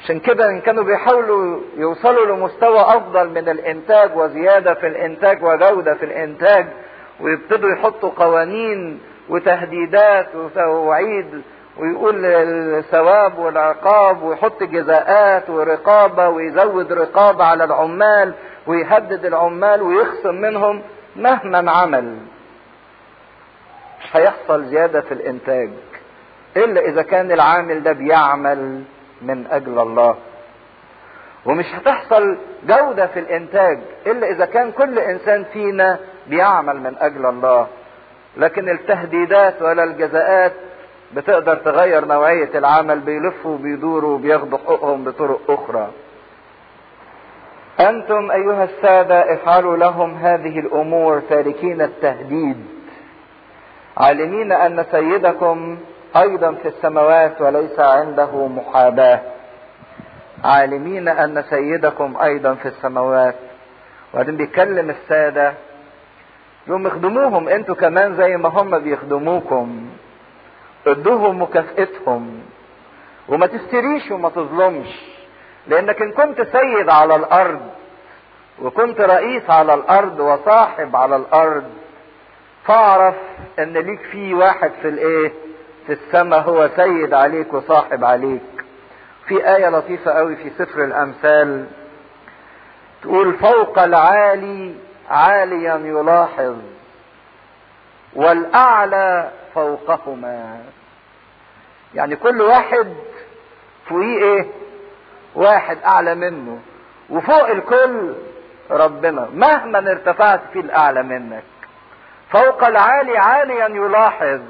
[0.07, 6.05] عشان كده إن كانوا بيحاولوا يوصلوا لمستوى أفضل من الإنتاج وزيادة في الإنتاج وجودة في
[6.05, 6.67] الإنتاج
[7.19, 11.41] ويبتدوا يحطوا قوانين وتهديدات وتوعيد
[11.77, 18.33] ويقول الثواب والعقاب ويحط جزاءات ورقابة ويزود رقابة على العمال
[18.67, 20.81] ويهدد العمال ويخصم منهم
[21.15, 22.17] مهما عمل.
[23.99, 25.69] مش هيحصل زيادة في الإنتاج
[26.57, 28.83] إلا إذا كان العامل ده بيعمل.
[29.21, 30.15] من أجل الله.
[31.45, 37.67] ومش هتحصل جودة في الإنتاج إلا إذا كان كل إنسان فينا بيعمل من أجل الله.
[38.37, 40.53] لكن التهديدات ولا الجزاءات
[41.13, 45.91] بتقدر تغير نوعية العمل بيلفوا وبيدوروا وبياخدوا حقوقهم بطرق أخرى.
[47.79, 52.65] أنتم أيها السادة افعلوا لهم هذه الأمور تاركين التهديد.
[53.97, 55.77] عالمين أن سيدكم
[56.15, 59.21] أيضا في السماوات وليس عنده محاباة.
[60.43, 63.35] عالمين أن سيدكم أيضا في السماوات.
[64.13, 65.53] وبعدين بيكلم السادة
[66.67, 67.49] يوم يخدموهم.
[67.49, 69.89] أنتوا كمان زي ما هم بيخدموكم.
[70.87, 72.41] ادوهم مكافئتهم
[73.29, 75.17] وما تفتريش وما تظلمش.
[75.67, 77.61] لأنك إن كنت سيد على الأرض
[78.61, 81.63] وكنت رئيس على الأرض وصاحب على الأرض
[82.65, 83.15] فاعرف
[83.59, 85.33] إن ليك في واحد في الإيه؟
[85.87, 88.41] في السماء هو سيد عليك وصاحب عليك.
[89.27, 91.65] في آية لطيفة قوي في سفر الأمثال.
[93.01, 94.75] تقول فوق العالي
[95.09, 96.55] عاليا يلاحظ
[98.13, 100.61] والأعلى فوقهما.
[101.95, 102.93] يعني كل واحد
[103.85, 104.45] فوقيه إيه؟
[105.35, 106.59] واحد أعلى منه.
[107.09, 108.13] وفوق الكل
[108.71, 109.27] ربنا.
[109.33, 111.43] مهما ارتفعت في الأعلى منك.
[112.29, 114.41] فوق العالي عاليا يلاحظ.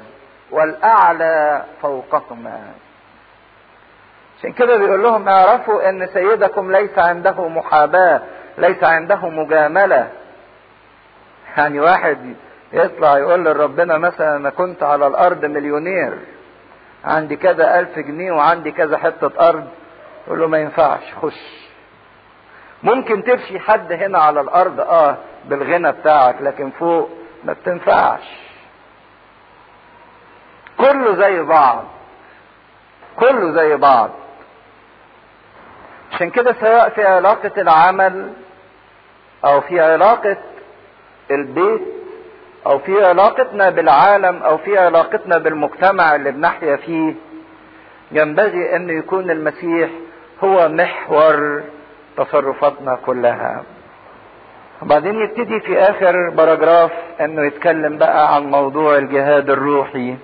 [0.50, 2.60] والأعلى فوقهما
[4.38, 8.20] عشان كده بيقول لهم اعرفوا إن سيدكم ليس عنده محاباة
[8.58, 10.08] ليس عنده مجاملة.
[11.56, 12.34] يعني واحد
[12.72, 16.18] يطلع يقول لربنا مثلا أنا كنت على الأرض مليونير
[17.04, 19.68] عندي كذا ألف جنيه وعندي كذا حتة أرض.
[20.26, 21.68] يقول له ما ينفعش خش.
[22.82, 27.10] ممكن تفشي حد هنا على الأرض آه بالغنى بتاعك لكن فوق
[27.44, 28.47] ما بتنفعش.
[30.78, 31.84] كله زي بعض.
[33.16, 34.10] كله زي بعض.
[36.12, 38.32] عشان كده سواء في علاقة العمل
[39.44, 40.36] أو في علاقة
[41.30, 41.80] البيت
[42.66, 47.14] أو في علاقتنا بالعالم أو في علاقتنا بالمجتمع اللي بنحيا فيه
[48.12, 49.90] ينبغي أن يكون المسيح
[50.44, 51.62] هو محور
[52.16, 53.62] تصرفاتنا كلها.
[54.82, 60.16] وبعدين يبتدي في آخر باراجراف إنه يتكلم بقى عن موضوع الجهاد الروحي.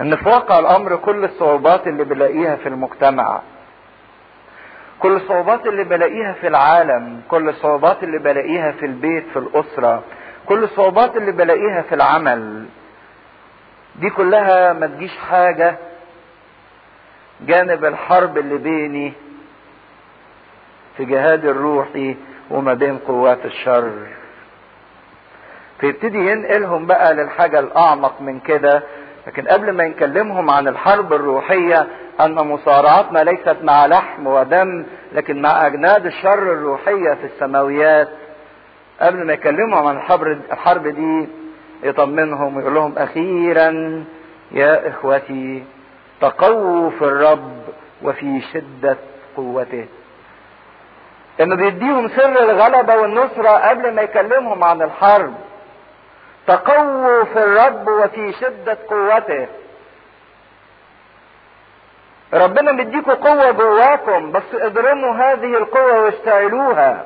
[0.00, 3.40] إن في واقع الأمر كل الصعوبات اللي بلاقيها في المجتمع.
[5.00, 10.02] كل الصعوبات اللي بلاقيها في العالم كل الصعوبات اللي بلاقيها في البيت في الأسرة
[10.46, 12.66] كل الصعوبات اللي بلاقيها في العمل.
[13.96, 15.76] دي كلها ما تجيش حاجة
[17.40, 19.12] جانب الحرب اللي بيني
[20.96, 22.16] في جهاد الروحي
[22.50, 23.92] وما بين قوات الشر.
[25.80, 28.82] فيبتدي ينقلهم بقى للحاجة الأعمق من كده
[29.26, 31.86] لكن قبل ما يكلمهم عن الحرب الروحية
[32.20, 38.08] أن مصارعتنا ليست مع لحم ودم لكن مع أجناد الشر الروحية في السماويات
[39.00, 41.28] قبل ما يكلمهم عن الحرب, الحرب دي
[41.82, 44.04] يطمنهم ويقول لهم أخيرا
[44.52, 45.64] يا إخوتي
[46.20, 47.62] تقووا في الرب
[48.02, 48.96] وفي شدة
[49.36, 49.86] قوته.
[51.40, 55.34] انه بيديهم سر الغلبة والنصرة قبل ما يكلمهم عن الحرب
[56.46, 59.46] تقووا في الرب وفي شدة قوته.
[62.34, 67.04] ربنا مديكوا قوة جواكم بس اضرموا هذه القوة واشتعلوها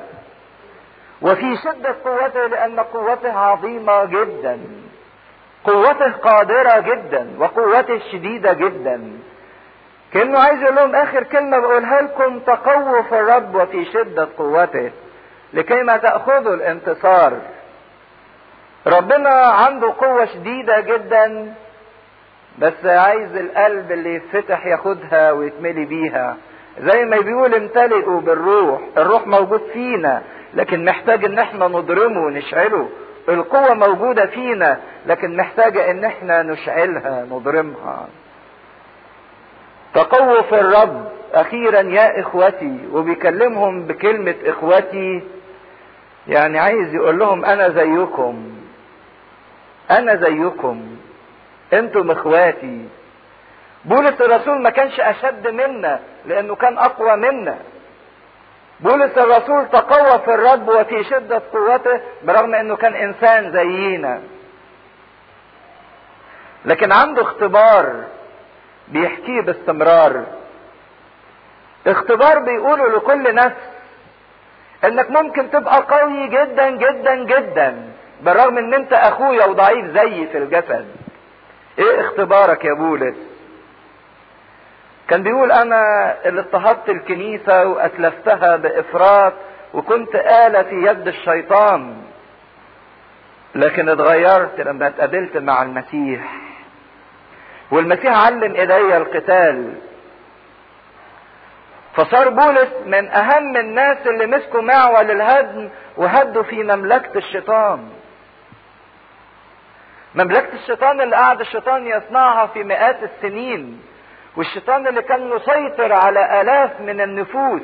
[1.21, 4.59] وفي شدة قوته لأن قوته عظيمة جدا.
[5.63, 9.19] قوته قادرة جدا وقوته شديدة جدا.
[10.13, 14.91] كأنه عايز يقول لهم آخر كلمة بقولها لكم تقووا في الرب وفي شدة قوته.
[15.53, 17.33] لكي ما تأخذوا الانتصار.
[18.89, 21.53] ربنا عنده قوة شديدة جدا
[22.59, 26.37] بس عايز القلب اللي يتفتح ياخدها ويتملي بيها.
[26.79, 30.21] زي ما بيقول امتلئوا بالروح الروح موجود فينا
[30.53, 32.89] لكن محتاج إن إحنا نضرمه ونشعله.
[33.29, 38.07] القوة موجودة فينا لكن محتاجة إن إحنا نشعلها نضرمها.
[39.93, 45.23] تقووا في الرب أخيرا يا إخوتي وبيكلمهم بكلمة إخوتي
[46.27, 48.58] يعني عايز يقول لهم أنا زيكم.
[49.91, 50.97] أنا زيكم.
[51.73, 52.89] أنتم إخواتي.
[53.85, 57.57] بولس الرسول ما كانش أشد منا لأنه كان أقوى منا.
[58.79, 64.21] بولس الرسول تقوى في الرب وفي شدة قوته برغم أنه كان إنسان زينا.
[66.65, 68.03] لكن عنده اختبار
[68.87, 70.25] بيحكيه باستمرار.
[71.87, 73.69] اختبار بيقوله لكل نفس
[74.83, 77.88] إنك ممكن تبقى قوي جدا جدا جدا.
[78.21, 80.87] بالرغم ان انت اخويا وضعيف زيي في الجسد.
[81.79, 83.17] إيه اختبارك يا بولس؟
[85.07, 85.81] كان بيقول أنا
[86.25, 89.33] اللي اضطهدت الكنيسة واتلفتها بإفراط
[89.73, 91.97] وكنت آلة في يد الشيطان.
[93.55, 96.21] لكن اتغيرت لما اتقابلت مع المسيح.
[97.71, 99.73] والمسيح علم إيديا القتال.
[101.95, 107.89] فصار بولس من أهم الناس اللي مسكوا معول الهدم وهدوا في مملكة الشيطان.
[110.15, 113.81] مملكة الشيطان اللي قعد الشيطان يصنعها في مئات السنين
[114.37, 117.61] والشيطان اللي كان مسيطر على آلاف من النفوس.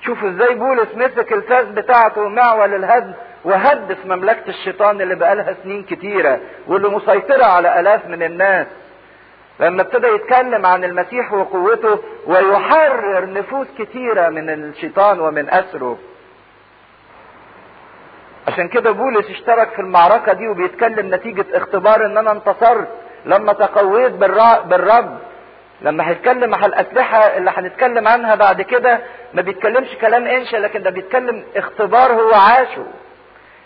[0.00, 3.12] شوفوا إزاي بولس مسك الفاس بتاعته ومعول الهدم
[3.44, 8.66] وهد في مملكة الشيطان اللي بقالها سنين كتيرة واللي مسيطرة على آلاف من الناس.
[9.60, 15.98] لما ابتدى يتكلم عن المسيح وقوته ويحرر نفوس كتيرة من الشيطان ومن أسره.
[18.48, 22.88] عشان كده بولس اشترك في المعركة دي وبيتكلم نتيجة اختبار إن أنا انتصرت.
[23.26, 25.18] لما تقويت بالرب.
[25.80, 29.00] لما هيتكلم على الأسلحة اللي هنتكلم عنها بعد كده
[29.34, 32.86] ما بيتكلمش كلام إنشا لكن ده بيتكلم اختبار هو عاشه.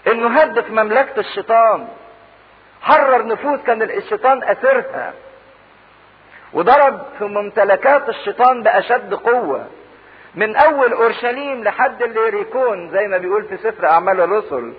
[0.06, 1.88] إنه هدف مملكة الشيطان.
[2.82, 5.12] حرر نفوس كان الشيطان اسرها
[6.52, 9.66] وضرب في ممتلكات الشيطان بأشد قوة.
[10.36, 14.74] من أول أورشليم لحد الليريكون زي ما بيقول في سفر أعمال الرسل.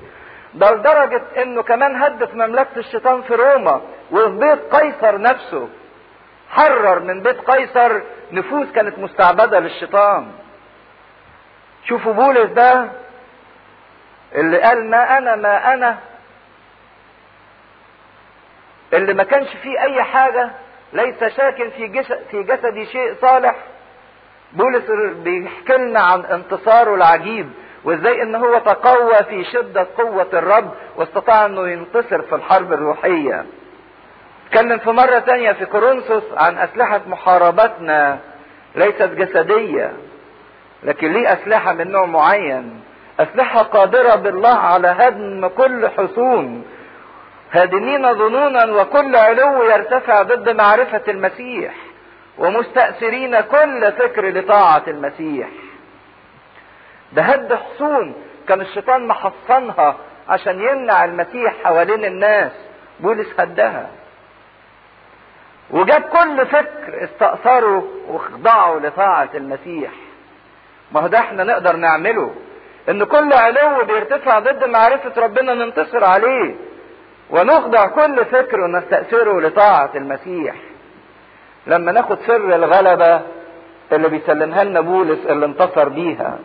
[0.53, 3.81] ده لدرجة إنه كمان هدف مملكة الشيطان في روما
[4.11, 5.69] وفي بيت قيصر نفسه.
[6.49, 10.31] حرر من بيت قيصر نفوس كانت مستعبدة للشيطان.
[11.85, 12.89] شوفوا بولس ده
[14.35, 15.97] اللي قال ما أنا ما أنا.
[18.93, 20.49] اللي ما كانش فيه أي حاجة
[20.93, 23.55] ليس شاك في في جسدي شيء صالح.
[24.53, 24.83] بولس
[25.23, 27.49] بيحكي لنا عن انتصاره العجيب
[27.83, 33.45] وازاي إن هو تقوى في شدة قوة الرب واستطاع إنه ينتصر في الحرب الروحية.
[34.47, 38.19] اتكلم في مرة تانية في كورنثوس عن أسلحة محاربتنا
[38.75, 39.93] ليست جسدية
[40.83, 42.81] لكن ليه أسلحة من نوع معين.
[43.19, 46.65] أسلحة قادرة بالله على هدم كل حصون.
[47.51, 51.73] هادمين ظنونا وكل علو يرتفع ضد معرفة المسيح.
[52.37, 55.47] ومستأثرين كل فكر لطاعة المسيح.
[57.13, 58.15] ده هد حصون
[58.47, 59.95] كان الشيطان محصنها
[60.29, 62.51] عشان يمنع المسيح حوالين الناس.
[62.99, 63.89] بولس هدها.
[65.71, 69.91] وجاب كل فكر استأثروا وخضعوا لطاعة المسيح.
[70.91, 72.35] ما هو ده إحنا نقدر نعمله.
[72.89, 76.55] إن كل علو بيرتفع ضد معرفة ربنا ننتصر عليه.
[77.29, 80.55] ونخضع كل فكر ونستأثره لطاعة المسيح.
[81.67, 83.21] لما ناخد سر الغلبة
[83.91, 86.39] اللي بيسلمها لنا بولس اللي انتصر بيها.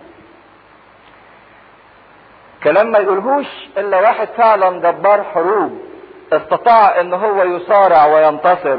[2.64, 3.46] كلام ما يقولهوش
[3.78, 5.78] إلا واحد فعلا جبار حروب
[6.32, 8.78] استطاع إن هو يصارع وينتصر.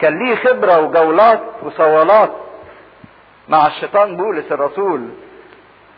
[0.00, 2.32] كان ليه خبرة وجولات وصولات
[3.48, 5.08] مع الشيطان بولس الرسول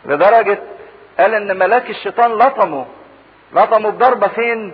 [0.05, 0.59] لدرجة
[1.19, 2.85] قال إن ملاك الشيطان لطمه
[3.53, 4.73] لطمه بضربة فين؟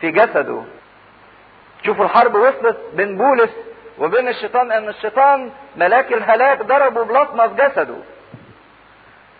[0.00, 0.62] في جسده.
[1.86, 3.50] شوفوا الحرب وصلت بين بولس
[4.00, 7.94] وبين الشيطان أن الشيطان ملاك الهلاك ضربه بلطمة في جسده.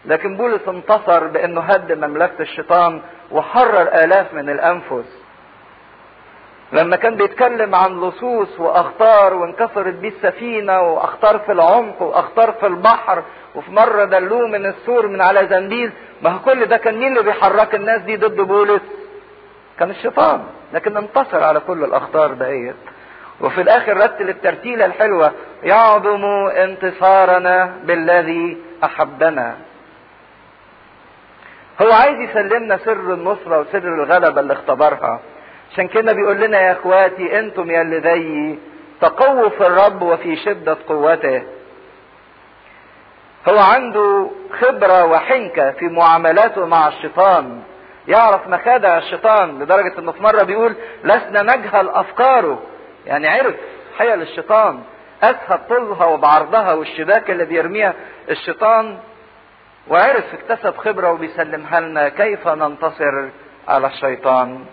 [0.05, 5.19] لكن بولس انتصر بأنه هد مملكة الشيطان وحرر آلاف من الأنفس.
[6.73, 13.23] لما كان بيتكلم عن لصوص وأخطار وانكسرت بيه السفينة وأخطار في العمق وأخطار في البحر
[13.55, 15.93] وفي مرة دلوه من السور من على زنبيل
[16.23, 18.83] ما هو كل ده كان مين اللي بيحرك الناس دي ضد بولس؟
[19.79, 20.45] كان الشيطان.
[20.73, 22.77] لكن انتصر على كل الأخطار دهيت
[23.41, 25.33] وفي الآخر رتل الترتيلة الحلوة
[25.63, 29.57] يعظم انتصارنا بالذي أحبنا.
[31.83, 35.21] هو عايز يسلمنا سر النصرة وسر الغلبة اللي اختبرها.
[35.73, 38.59] عشان كده بيقول لنا يا إخواتي أنتم يا اللي زيي
[39.01, 41.43] تقووا في الرب وفي شدة قوته.
[43.49, 44.31] هو عنده
[44.61, 47.63] خبرة وحنكة في معاملاته مع الشيطان.
[48.09, 50.75] يعرف مخادع الشيطان لدرجة انه في مرة بيقول
[51.05, 52.63] لسنا نجهل أفكاره.
[53.09, 53.55] يعني عرف
[53.99, 54.81] حيل الشيطان
[55.23, 57.95] اسهب طولها وبعرضها والشباك اللي بيرميها
[58.31, 58.99] الشيطان
[59.89, 63.29] وعرف اكتسب خبرة وبيسلمها لنا كيف ننتصر
[63.69, 64.65] على الشيطان؟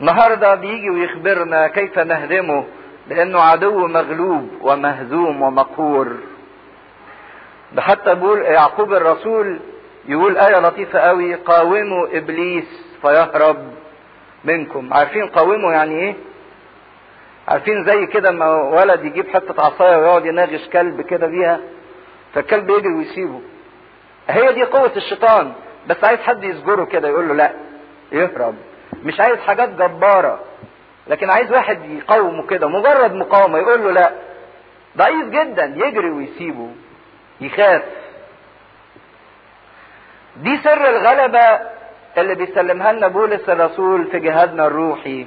[0.00, 2.64] النهارده بيجي ويخبرنا كيف نهزمه
[3.08, 6.16] لأنه عدو مغلوب ومهزوم ومقهور.
[7.72, 9.60] ده حتى بيقول يعقوب الرسول
[10.08, 13.56] يقول آية لطيفة قوي قاوموا إبليس فيهرب
[14.44, 14.94] منكم.
[14.94, 16.14] عارفين قاوموا يعني إيه؟
[17.48, 21.60] عارفين زي كده ما ولد يجيب حتة عصاية ويقعد يناغش كلب كده بيها
[22.34, 23.40] فالكلب يجري ويسيبه.
[24.28, 25.52] هي دي قوة الشيطان
[25.88, 27.52] بس عايز حد يسجره كده يقول له لا
[28.12, 28.54] يهرب.
[29.02, 30.40] مش عايز حاجات جبارة
[31.06, 34.10] لكن عايز واحد يقاومه كده مجرد مقاومة يقول له لا.
[34.96, 36.70] ضعيف جدا يجري ويسيبه
[37.40, 37.82] يخاف.
[40.36, 41.60] دي سر الغلبة
[42.18, 45.26] اللي بيسلمها لنا بولس الرسول في جهادنا الروحي.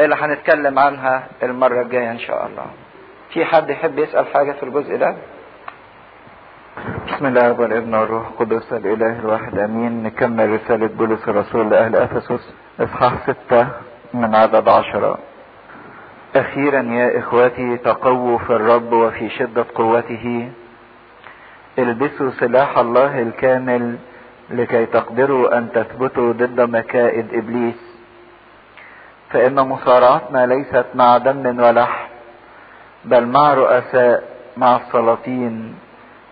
[0.00, 2.66] اللي هنتكلم عنها المرة الجاية إن شاء الله.
[3.32, 5.16] في حد يحب يسأل حاجة في الجزء ده؟
[7.08, 13.12] بسم الله والابن والروح القدس الإله الواحد أمين نكمل رسالة بولس الرسول لأهل أفسس إصحاح
[13.30, 13.68] ستة
[14.14, 15.18] من عدد عشرة
[16.36, 20.50] أخيرا يا إخوتي تقووا في الرب وفي شدة قوته
[21.78, 23.96] البسوا سلاح الله الكامل
[24.50, 27.87] لكي تقدروا أن تثبتوا ضد مكائد إبليس
[29.30, 32.08] فإن مصارعتنا ليست مع دم ولحم
[33.04, 34.24] بل مع رؤساء
[34.56, 35.74] مع السلاطين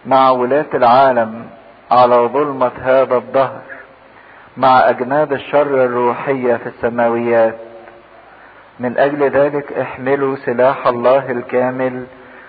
[0.07, 1.47] مع ولاة العالم
[1.91, 3.63] على ظلمة هذا الدهر
[4.57, 7.57] مع أجناد الشر الروحية في السماويات.
[8.81, 12.05] من أجل ذلك احملوا سلاح الله الكامل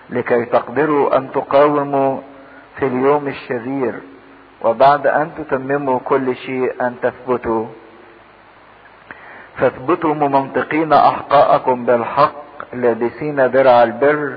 [0.09, 2.19] لكي تقدروا أن تقاوموا
[2.79, 3.93] في اليوم الشرير
[4.61, 7.65] وبعد أن تتمموا كل شيء أن تثبتوا.
[9.57, 12.33] فاثبتوا ممنطقين أحقاءكم بالحق
[12.73, 14.35] لابسين درع البر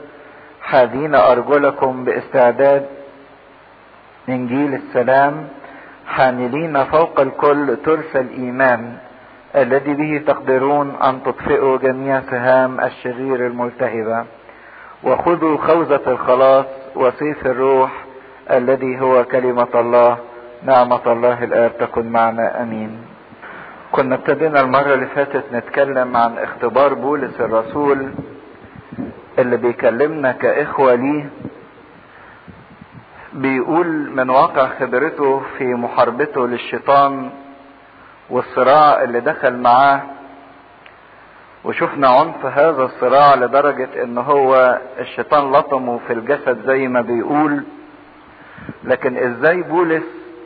[0.62, 2.86] حاذين أرجلكم باستعداد.
[4.28, 5.48] إنجيل السلام
[6.06, 8.96] حاملين فوق الكل ترس الإيمان
[9.56, 14.24] الذي به تقدرون أن تطفئوا جميع سهام الشرير الملتهبة.
[15.02, 16.66] وخذوا خوذة الخلاص
[16.96, 17.90] وسيف الروح
[18.50, 20.18] الذي هو كلمة الله
[20.62, 23.09] نعمة الله الآب تكن معنا أمين.
[23.92, 28.10] كنا ابتدينا المرة اللي فاتت نتكلم عن اختبار بولس الرسول
[29.38, 31.30] اللي بيكلمنا كإخوة ليه.
[33.32, 37.30] بيقول من واقع خبرته في محاربته للشيطان
[38.30, 40.02] والصراع اللي دخل معاه
[41.64, 47.64] وشفنا عنف هذا الصراع لدرجة إن هو الشيطان لطمه في الجسد زي ما بيقول.
[48.84, 50.02] لكن إزاي بولس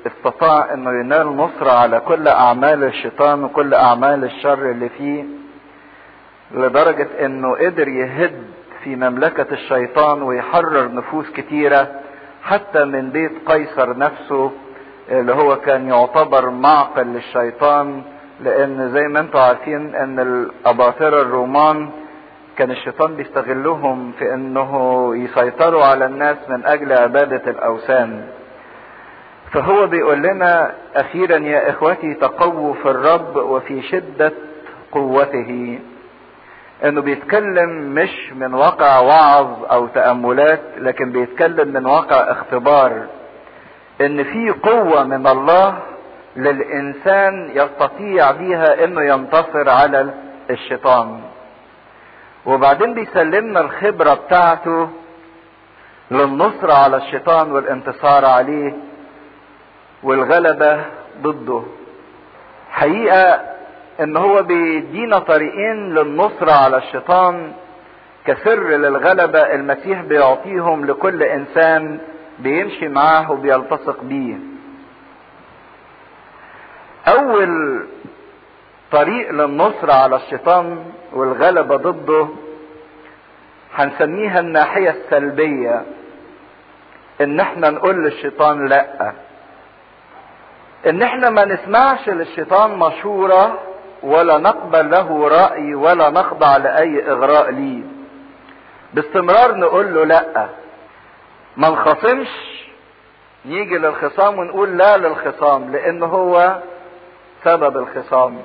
[0.06, 5.24] استطاع إنه ينال نصرة على كل أعمال الشيطان وكل أعمال الشر اللي فيه
[6.54, 8.42] لدرجة إنه قدر يهد
[8.84, 11.88] في مملكة الشيطان ويحرر نفوس كتيرة
[12.42, 14.50] حتى من بيت قيصر نفسه
[15.08, 18.02] اللي هو كان يعتبر معقل للشيطان
[18.40, 21.90] لأن زي ما أنتم عارفين إن الاباطرة الرومان
[22.56, 28.24] كان الشيطان بيستغلهم في إنه يسيطروا على الناس من أجل عبادة الأوثان.
[29.54, 34.32] فهو بيقول لنا أخيرا يا إخوتي تقووا في الرب وفي شدة
[34.92, 35.78] قوته.
[36.84, 43.06] إنه بيتكلم مش من واقع وعظ أو تأملات لكن بيتكلم من واقع اختبار.
[44.00, 45.78] إن في قوة من الله
[46.36, 50.14] للإنسان يستطيع بيها إنه ينتصر على
[50.50, 51.20] الشيطان.
[52.46, 54.88] وبعدين بيسلمنا الخبرة بتاعته
[56.10, 58.74] للنصرة على الشيطان والانتصار عليه.
[60.04, 60.84] والغلبة
[61.22, 61.62] ضده.
[62.70, 63.40] حقيقة
[64.00, 67.52] إن هو بيدينا طريقين للنصرة على الشيطان
[68.26, 71.98] كسر للغلبة المسيح بيعطيهم لكل إنسان
[72.38, 74.36] بيمشي معاه وبيلتصق بيه.
[77.08, 77.80] أول
[78.92, 82.28] طريق للنصرة على الشيطان والغلبة ضده
[83.74, 85.82] هنسميها الناحية السلبية
[87.20, 89.12] إن إحنا نقول للشيطان لأ.
[90.86, 93.58] إن إحنا ما نسمعش للشيطان مشورة
[94.02, 97.82] ولا نقبل له رأي ولا نخضع لأي إغراء ليه.
[98.94, 100.48] باستمرار نقول له لأ.
[101.56, 102.28] ما نخاصمش
[103.46, 106.58] نيجي للخصام ونقول لا للخصام لأن هو
[107.44, 108.42] سبب الخصام.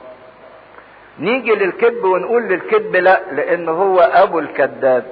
[1.20, 5.04] نيجي للكذب ونقول للكذب لأ لأن هو أبو الكذاب.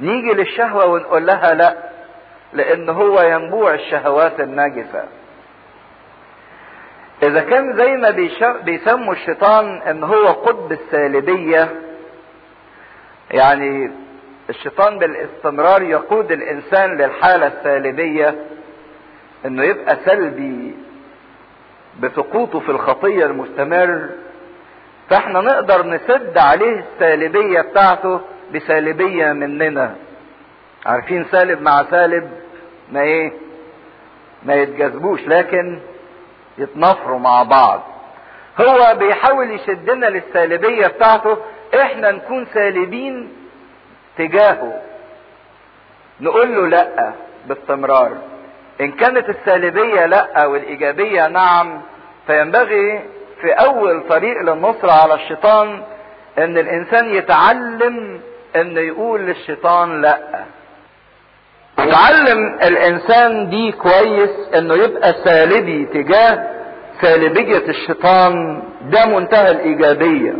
[0.00, 1.76] نيجي للشهوة ونقول لها لأ
[2.52, 5.04] لأن هو ينبوع الشهوات الناجسة
[7.22, 8.10] إذا كان زي ما
[8.64, 11.68] بيسموا الشيطان إن هو قطب السالبية
[13.30, 13.90] يعني
[14.50, 18.34] الشيطان بالاستمرار يقود الإنسان للحالة السالبية
[19.46, 20.74] إنه يبقى سلبي
[22.00, 24.08] بسقوطه في الخطية المستمر
[25.10, 28.20] فإحنا نقدر نسد عليه السالبية بتاعته
[28.54, 29.96] بسالبية مننا.
[30.86, 32.30] عارفين سالب مع سالب؟
[32.92, 33.32] ما إيه؟
[34.42, 35.20] ما يتجاذبوش.
[35.26, 35.78] لكن
[36.58, 37.82] يتنافروا مع بعض.
[38.60, 41.36] هو بيحاول يشدنا للسالبية بتاعته
[41.80, 43.32] إحنا نكون سالبين
[44.18, 44.82] تجاهه.
[46.20, 47.12] نقول له لأ
[47.46, 48.12] باستمرار.
[48.80, 51.82] إن كانت السالبية لأ والإيجابية نعم
[52.26, 53.00] فينبغي
[53.40, 55.82] في أول طريق للنصرة على الشيطان
[56.38, 58.20] إن الإنسان يتعلم
[58.56, 60.44] إنه يقول للشيطان لأ.
[61.78, 66.46] يتعلم الإنسان دي كويس إنه يبقى سالبي تجاه
[67.02, 68.62] سالبية الشيطان.
[68.82, 70.34] ده منتهى الإيجابية.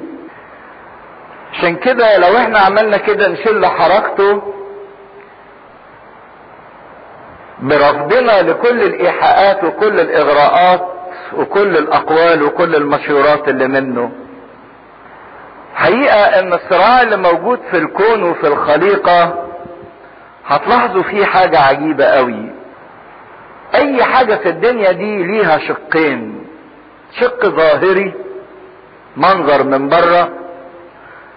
[1.53, 4.43] عشان كده لو إحنا عملنا كده نشل حركته
[7.61, 10.89] برفضنا لكل الإيحاءات وكل الإغراءات
[11.37, 14.11] وكل الأقوال وكل المشورات اللي منه.
[15.74, 19.45] حقيقة إن الصراع اللي موجود في الكون وفي الخليقة
[20.47, 22.51] هتلاحظوا فيه حاجة عجيبة قوي.
[23.74, 26.47] أي حاجة في الدنيا دي ليها شقين.
[27.20, 28.14] شق ظاهري
[29.16, 30.28] منظر من بره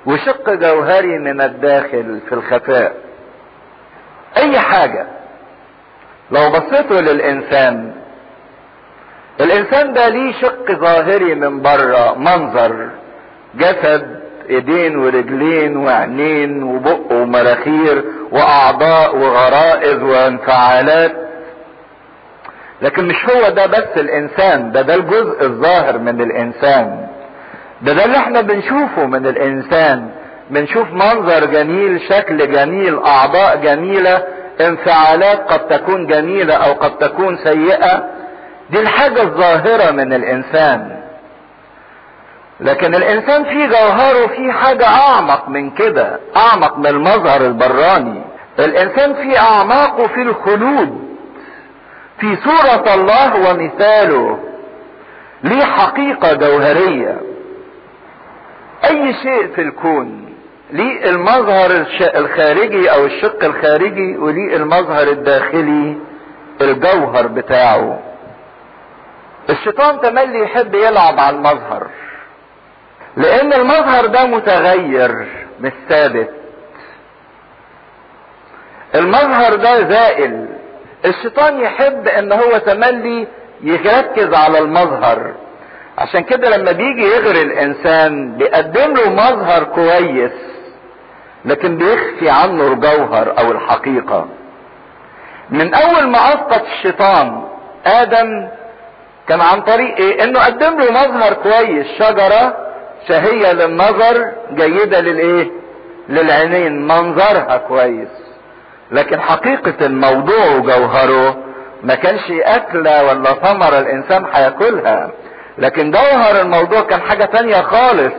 [0.06, 2.96] وشق جوهري من الداخل في الخفاء.
[4.38, 5.08] أي حاجة.
[6.32, 7.94] لو بصيتوا للإنسان
[9.42, 12.90] الإنسان ده ليه شق ظاهري من بره منظر
[13.56, 14.19] جسد
[14.50, 21.12] ايدين ورجلين وعينين وبق ومراخير وأعضاء وغرائز وانفعالات.
[22.82, 27.08] لكن مش هو ده بس الإنسان ده ده الجزء الظاهر من الإنسان.
[27.82, 30.10] ده ده اللي إحنا بنشوفه من الإنسان.
[30.50, 34.24] بنشوف منظر جميل شكل جميل أعضاء جميلة
[34.62, 38.10] انفعالات قد تكون جميلة أو قد تكون سيئة.
[38.70, 40.99] دي الحاجة الظاهرة من الإنسان.
[42.62, 48.22] لكن الإنسان في جوهره في حاجة أعمق من كده أعمق من المظهر البراني.
[48.60, 51.10] الإنسان في أعماقه في الخلود
[52.20, 54.40] في صورة الله ومثاله
[55.44, 57.22] ليه حقيقة جوهرية.
[58.90, 60.34] أي شيء في الكون
[60.72, 65.98] ليه المظهر الخارجي أو الشق الخارجي وليه المظهر الداخلي
[66.62, 68.00] الجوهر بتاعه.
[69.50, 71.88] الشيطان تملي يحب يلعب على المظهر.
[73.20, 75.28] لأن المظهر ده متغير
[75.60, 76.30] مش ثابت.
[78.96, 80.48] المظهر ده زائل.
[81.06, 83.28] الشيطان يحب إن هو تملي
[83.62, 85.34] يركز على المظهر.
[85.98, 90.32] عشان كده لما بيجي يغري الإنسان بيقدم له مظهر كويس
[91.46, 94.28] لكن بيخفي عنه الجوهر أو الحقيقة.
[95.50, 97.44] من أول ما اسقط الشيطان
[97.86, 98.50] آدم
[99.28, 102.69] كان عن طريق إيه؟ إنه قدم له مظهر كويس شجرة
[103.08, 105.52] شهيه للنظر جيدة للإيه؟
[106.10, 106.88] للعينين.
[106.88, 108.10] منظرها كويس.
[108.92, 111.38] لكن حقيقة الموضوع وجوهره
[111.84, 115.12] ما كانش اكله ولا ثمره الإنسان هياكلها.
[115.58, 118.14] لكن جوهر الموضوع كان حاجة تانية خالص.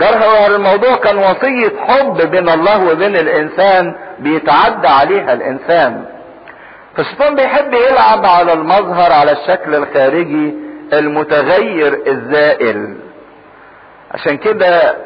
[0.00, 6.04] جوهر الموضوع كان وصية حب بين الله وبين الإنسان بيتعدى عليها الإنسان.
[6.96, 10.54] فالشيطان بيحب يلعب على المظهر على الشكل الخارجي
[10.92, 12.96] المتغير الزائل.
[14.14, 14.96] عشان كده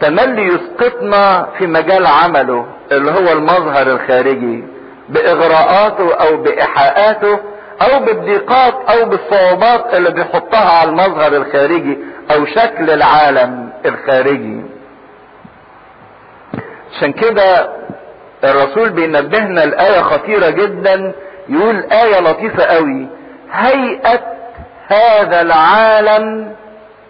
[0.00, 4.64] تملي يسقطنا في مجال عمله اللي هو المظهر الخارجي
[5.08, 7.38] بإغراءاته أو بايحاءاته
[7.82, 11.98] أو بالضيقات أو بالصعوبات اللي بيحطها على المظهر الخارجي
[12.30, 14.62] أو شكل العالم الخارجي.
[16.96, 17.70] عشان كده
[18.44, 21.12] الرسول بينبهنا الآية خطيرة جدا
[21.48, 23.06] يقول آية لطيفة قوي
[23.52, 24.20] هيئة
[24.88, 26.54] هذا العالم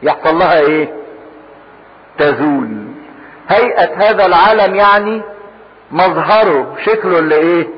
[0.02, 0.88] يحصل لها إيه؟
[2.18, 2.88] تزول.
[3.48, 5.22] هيئة هذا العالم يعني
[5.90, 7.68] مظهره شكله اللي إيه؟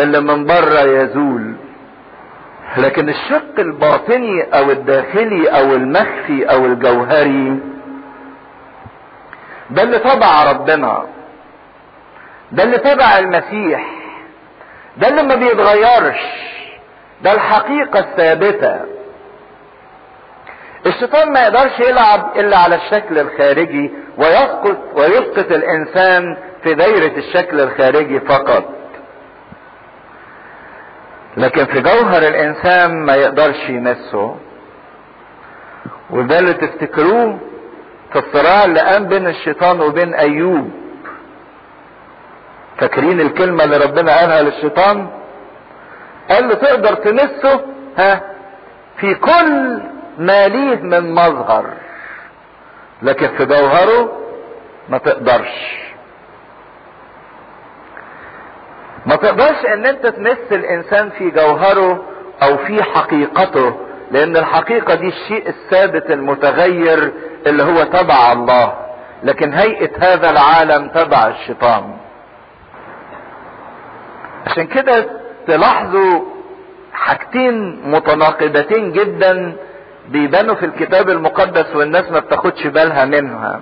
[0.00, 1.54] اللي من بره يزول.
[2.76, 7.58] لكن الشق الباطني أو الداخلي أو المخفي أو الجوهري
[9.70, 11.04] ده اللي تبع ربنا.
[12.52, 13.84] ده اللي تبع المسيح.
[14.96, 16.20] ده اللي ما بيتغيرش.
[17.22, 18.97] ده الحقيقة الثابتة.
[20.86, 28.20] الشيطان ما يقدرش يلعب إلا على الشكل الخارجي ويسقط ويسقط الإنسان في دايرة الشكل الخارجي
[28.20, 28.64] فقط.
[31.36, 34.36] لكن في جوهر الإنسان ما يقدرش يمسه.
[36.10, 37.38] وده اللي تفتكروه
[38.12, 40.70] في الصراع اللي قام بين الشيطان وبين أيوب.
[42.78, 45.08] فاكرين الكلمة اللي ربنا قالها للشيطان؟
[46.30, 47.60] قال له تقدر تمسه؟
[47.98, 48.20] ها
[48.96, 49.80] في كل
[50.18, 51.66] ما ليه من مظهر.
[53.02, 54.12] لكن في جوهره
[54.88, 55.78] ما تقدرش.
[59.06, 62.02] ما تقدرش إن أنت تمس الإنسان في جوهره
[62.42, 63.76] أو في حقيقته
[64.10, 67.12] لأن الحقيقة دي الشيء الثابت المتغير
[67.46, 68.74] اللي هو تبع الله.
[69.22, 71.96] لكن هيئة هذا العالم تبع الشيطان.
[74.46, 75.06] عشان كده
[75.46, 76.20] تلاحظوا
[76.92, 79.56] حاجتين متناقضتين جدا
[80.08, 83.60] بيبانوا في الكتاب المقدس والناس ما بتاخدش بالها منها.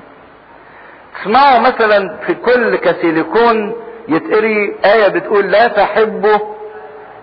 [1.23, 3.75] اسمعوا مثلا في كل كاسيليكون
[4.09, 6.39] يتقري آية بتقول لا تحبوا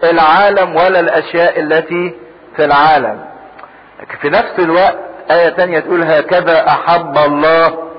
[0.04, 2.16] العالم ولا الأشياء التي
[2.56, 3.26] في العالم.
[4.22, 4.98] في نفس الوقت
[5.32, 7.90] آية تانية تقول هكذا أحب الله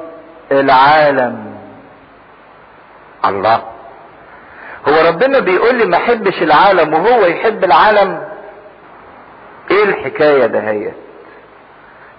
[0.53, 1.55] العالم.
[3.27, 3.63] الله.
[4.89, 8.29] هو ربنا بيقول لي ما أحبش العالم وهو يحب العالم.
[9.71, 10.93] إيه الحكاية ده هي؟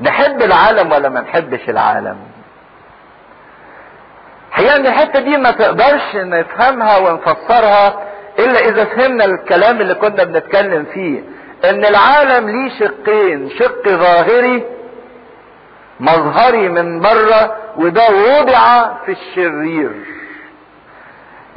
[0.02, 2.18] نحب العالم ولا ما نحبش العالم؟
[4.54, 8.02] هي إن الحتة دي ما تقدرش نفهمها ونفسرها
[8.40, 11.24] إلا إذا فهمنا الكلام اللي كنا بنتكلم فيه
[11.70, 14.64] إن العالم ليه شقين شق ظاهري
[16.00, 19.92] مظهري من بره وده وضع في الشرير.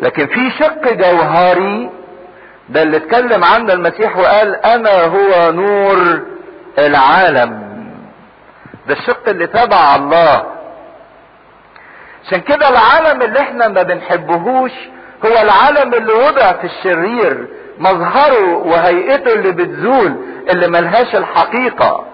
[0.01, 1.91] لكن في شق جوهري
[2.69, 6.21] ده اللي اتكلم عنه المسيح وقال أنا هو نور
[6.79, 7.68] العالم.
[8.89, 10.45] ده الشق اللي تبع الله.
[12.27, 14.73] عشان كده العالم اللي إحنا ما بنحبهوش
[15.25, 17.47] هو العالم اللي وضع في الشرير
[17.79, 20.17] مظهره وهيئته اللي بتزول
[20.51, 22.05] اللي ملهاش الحقيقة.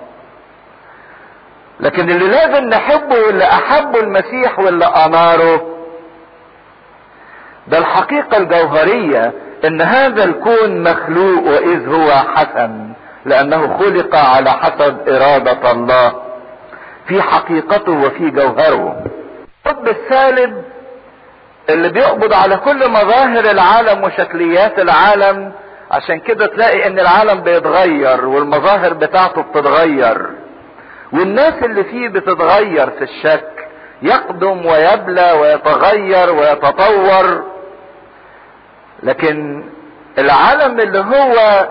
[1.81, 5.71] لكن اللي لازم نحبه واللي أحبه المسيح واللي اناره
[7.69, 9.33] ده الحقيقة الجوهرية
[9.65, 12.93] إن هذا الكون مخلوق وإذ هو حسن
[13.25, 16.24] لأنه خلق على حسب إرادة الله.
[17.09, 19.05] في حقيقته وفي جوهره.
[19.67, 20.65] الحب السالب
[21.69, 25.53] اللي بيقبض على كل مظاهر العالم وشكليات العالم
[25.91, 30.27] عشان كده تلاقي إن العالم بيتغير والمظاهر بتاعته بتتغير.
[31.13, 33.65] والناس اللي فيه بتتغير في الشكل
[34.03, 37.45] يقدم ويبلى ويتغير ويتطور.
[39.03, 39.65] لكن
[40.19, 41.67] العالم اللي هو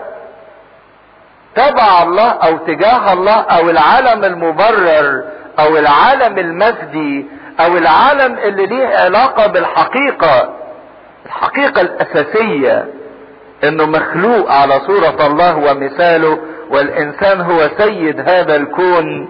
[1.56, 5.24] تبع الله أو تجاه الله أو العالم المبرر
[5.58, 7.26] أو العالم المفدي
[7.60, 10.54] أو العالم اللي ليه علاقة بالحقيقة
[11.26, 12.86] الحقيقة الأساسية
[13.64, 16.38] إنه مخلوق على صورة الله ومثاله
[16.70, 19.28] والإنسان هو سيد هذا الكون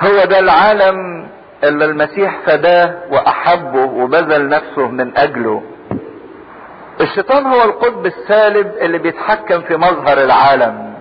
[0.00, 1.26] هو ده العالم
[1.64, 5.62] اللي المسيح فداه وأحبه وبذل نفسه من أجله.
[7.00, 10.94] الشيطان هو القطب السالب اللي بيتحكم في مظهر العالم.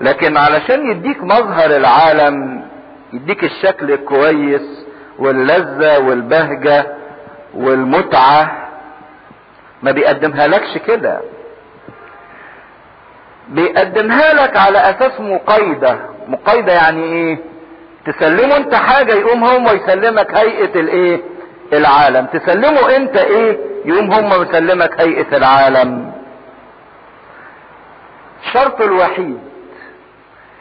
[0.00, 2.64] لكن علشان يديك مظهر العالم
[3.12, 4.86] يديك الشكل الكويس
[5.18, 6.86] واللذة والبهجة
[7.54, 8.68] والمتعة
[9.82, 11.20] ما بيقدمها لكش كده.
[13.48, 17.38] بيقدمها لك على أساس مقايدة مقايدة يعني إيه؟
[18.06, 21.20] تسلمه أنت حاجة يقوم هو يسلمك هيئة الإيه؟
[21.72, 22.26] العالم.
[22.26, 26.12] تسلمه أنت إيه؟ يقوم هم يسلمك هيئة العالم.
[28.46, 29.38] الشرط الوحيد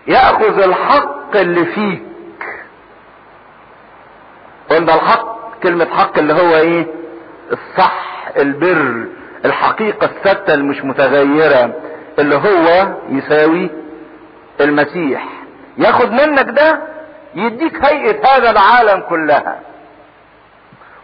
[0.07, 2.03] يأخذ الحق اللي فيك.
[4.69, 6.87] قلنا الحق كلمة حق اللي هو إيه؟
[7.51, 9.05] الصح البر
[9.45, 11.73] الحقيقة الثابتة المش متغيرة
[12.19, 13.69] اللي هو يساوي
[14.61, 15.25] المسيح.
[15.77, 16.79] ياخد منك ده
[17.35, 19.59] يديك هيئة هذا العالم كلها.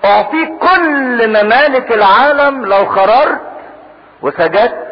[0.06, 3.42] أعطيك كل ممالك العالم لو خررت
[4.22, 4.88] وسجدت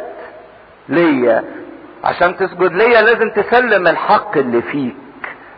[0.89, 1.43] ليا.
[2.04, 4.95] عشان تسجد ليا لازم تسلم الحق اللي فيك.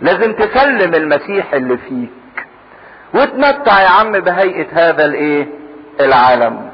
[0.01, 2.45] لازم تسلم المسيح اللي فيك.
[3.13, 5.47] وتمتع يا عم بهيئة هذا الإيه؟
[5.99, 6.69] العالم.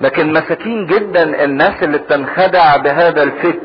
[0.00, 3.60] لكن مساكين جدا الناس اللي بتنخدع بهذا الفكر.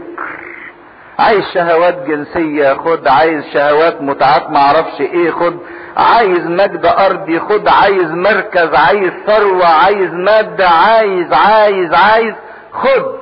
[1.19, 5.57] عايز شهوات جنسية خد عايز شهوات متعات معرفش إيه خد
[5.97, 12.33] عايز مجد أرضي خد عايز مركز عايز ثروة عايز مادة عايز عايز عايز
[12.71, 13.20] خد.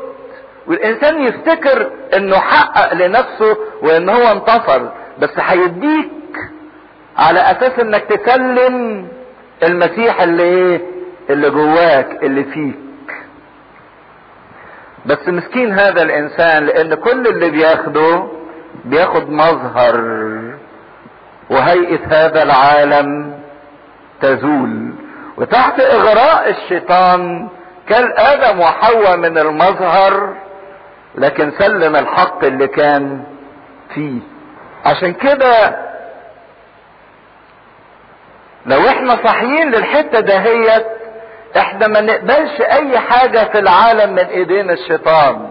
[0.70, 4.82] والإنسان يفتكر إنه حقق لنفسه وإن هو انتصر
[5.20, 6.09] بس هيديك
[7.17, 9.07] على أساس إنك تسلم
[9.63, 10.82] المسيح اللي إيه؟
[11.30, 12.76] اللي جواك اللي فيك.
[15.05, 18.28] بس مسكين هذا الإنسان لأن كل اللي بياخده
[18.86, 19.95] بياخد مظهر
[21.49, 23.39] وهيئة هذا العالم
[24.22, 24.89] تزول.
[25.38, 27.49] وتحت إغراء الشيطان
[27.88, 30.36] كان آدم وحواء من المظهر
[31.20, 33.24] لكن سلم الحق اللي كان
[33.95, 34.20] فيه.
[34.86, 35.78] عشان كده
[38.65, 40.86] لو إحنا صاحيين للحتة دهيت
[41.57, 45.49] إحنا ما نقبلش اي حاجة في العالم من ايدين الشيطان.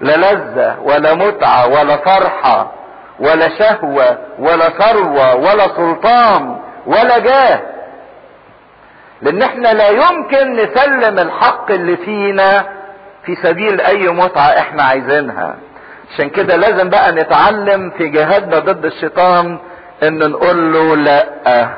[0.00, 2.72] لا لذة ولا متعة ولا فرحة
[3.20, 7.60] ولا شهوة ولا ثروة ولا سلطان ولا جاه.
[9.22, 12.79] لأن إحنا لا يمكن نسلم الحق اللي فينا
[13.26, 15.56] في سبيل أي متعة إحنا عايزينها.
[16.14, 19.58] عشان كده لازم بقى نتعلم في جهادنا ضد الشيطان
[20.02, 21.68] إن نقول له لأ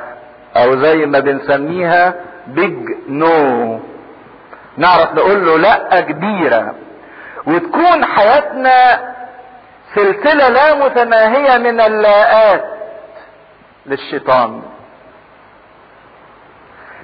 [0.56, 2.14] أو زي ما بنسميها
[2.46, 2.78] بيج
[3.08, 3.80] نو
[4.76, 6.74] نعرف نقول له لأ كبيرة.
[7.46, 9.00] وتكون حياتنا
[9.94, 12.64] سلسلة لا متناهية من اللاءات
[13.86, 14.62] للشيطان.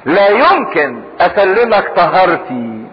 [0.05, 2.88] لا يمكن أسلمك طهارتي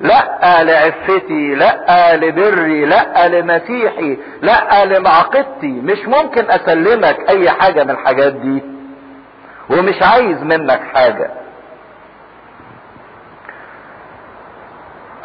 [0.00, 8.32] لا لعفتي لا لبري لا لمسيحي لا لمعقدتي مش ممكن أسلمك أي حاجة من الحاجات
[8.32, 8.62] دي.
[9.70, 11.30] ومش عايز منك حاجة.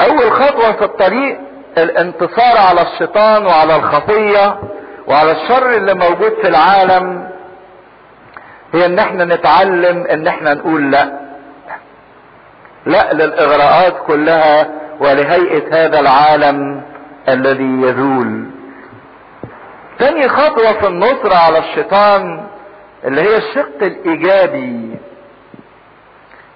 [0.02, 1.40] أول خطوة في الطريق
[1.78, 4.60] الانتصار على الشيطان وعلى الخطية
[5.08, 7.30] وعلى الشر اللي موجود في العالم
[8.74, 11.23] هي إن إحنا نتعلم إن إحنا نقول لا.
[12.86, 14.70] لا للإغراءات كلها
[15.00, 16.82] ولهيئة هذا العالم
[17.30, 18.46] الذي يزول.
[20.00, 22.48] تاني خطوة في النصرة على الشيطان
[23.06, 24.96] اللي هي الشق الإيجابي.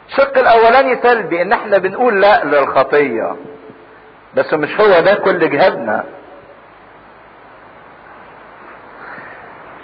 [0.10, 3.36] الشق الأولاني سلبي إن إحنا بنقول لا للخطية.
[4.36, 6.04] بس مش هو ده كل جهادنا.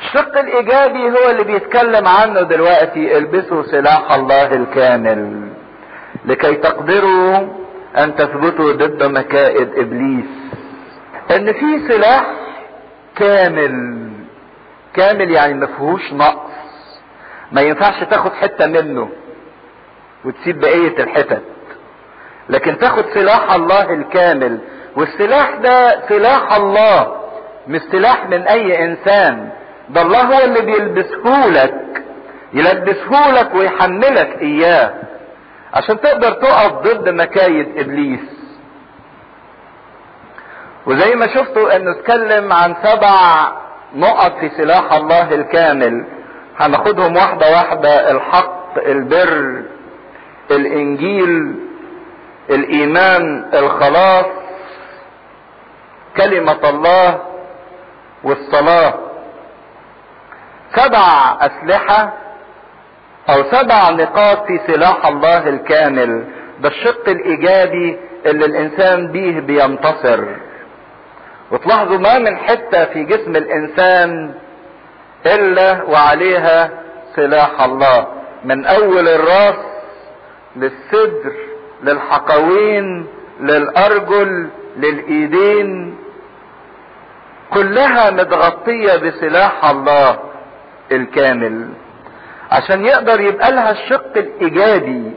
[0.02, 5.53] الشق الإيجابي هو اللي بيتكلم عنه دلوقتي البسوا سلاح الله الكامل.
[6.26, 7.38] لكي تقدروا
[7.98, 10.26] أن تثبتوا ضد مكائد إبليس.
[11.36, 12.26] إن في سلاح
[13.16, 14.04] كامل
[14.94, 16.54] كامل يعني ما فيهوش نقص.
[17.52, 19.10] ما ينفعش تاخد حتة منه
[20.26, 21.42] وتسيب بقية الحتت.
[22.50, 24.60] لكن تاخد سلاح الله الكامل
[24.96, 27.16] والسلاح ده سلاح الله
[27.68, 29.50] مش سلاح من أي إنسان.
[29.90, 32.04] ده الله هو اللي بيلبسهولك
[32.54, 34.94] يلبسهولك ويحملك إياه.
[35.74, 38.20] عشان تقدر تقف ضد مكايد إبليس.
[40.86, 43.16] وزي ما شفتوا انه اتكلم عن سبع
[43.96, 46.06] نقط في سلاح الله الكامل.
[46.60, 49.64] هناخدهم واحدة واحدة الحق البر
[50.52, 51.56] الإنجيل
[52.50, 54.26] الإيمان الخلاص
[56.18, 57.20] كلمة الله
[58.24, 58.94] والصلاة.
[60.76, 62.14] سبع أسلحة
[63.30, 66.24] أو سبع نقاط في سلاح الله الكامل
[66.60, 70.26] ده الشق الإيجابي اللي الإنسان بيه بينتصر.
[71.52, 74.34] وتلاحظوا ما من حتة في جسم الإنسان
[75.26, 76.70] إلا وعليها
[77.16, 78.08] سلاح الله.
[78.46, 79.56] من أول الراس
[80.56, 81.34] للصدر
[81.84, 83.08] للحقوين
[83.40, 85.96] للأرجل للإيدين
[87.54, 90.20] كلها متغطية بسلاح الله
[90.92, 91.70] الكامل.
[92.54, 95.12] عشان يقدر يبقى لها الشق الإيجابي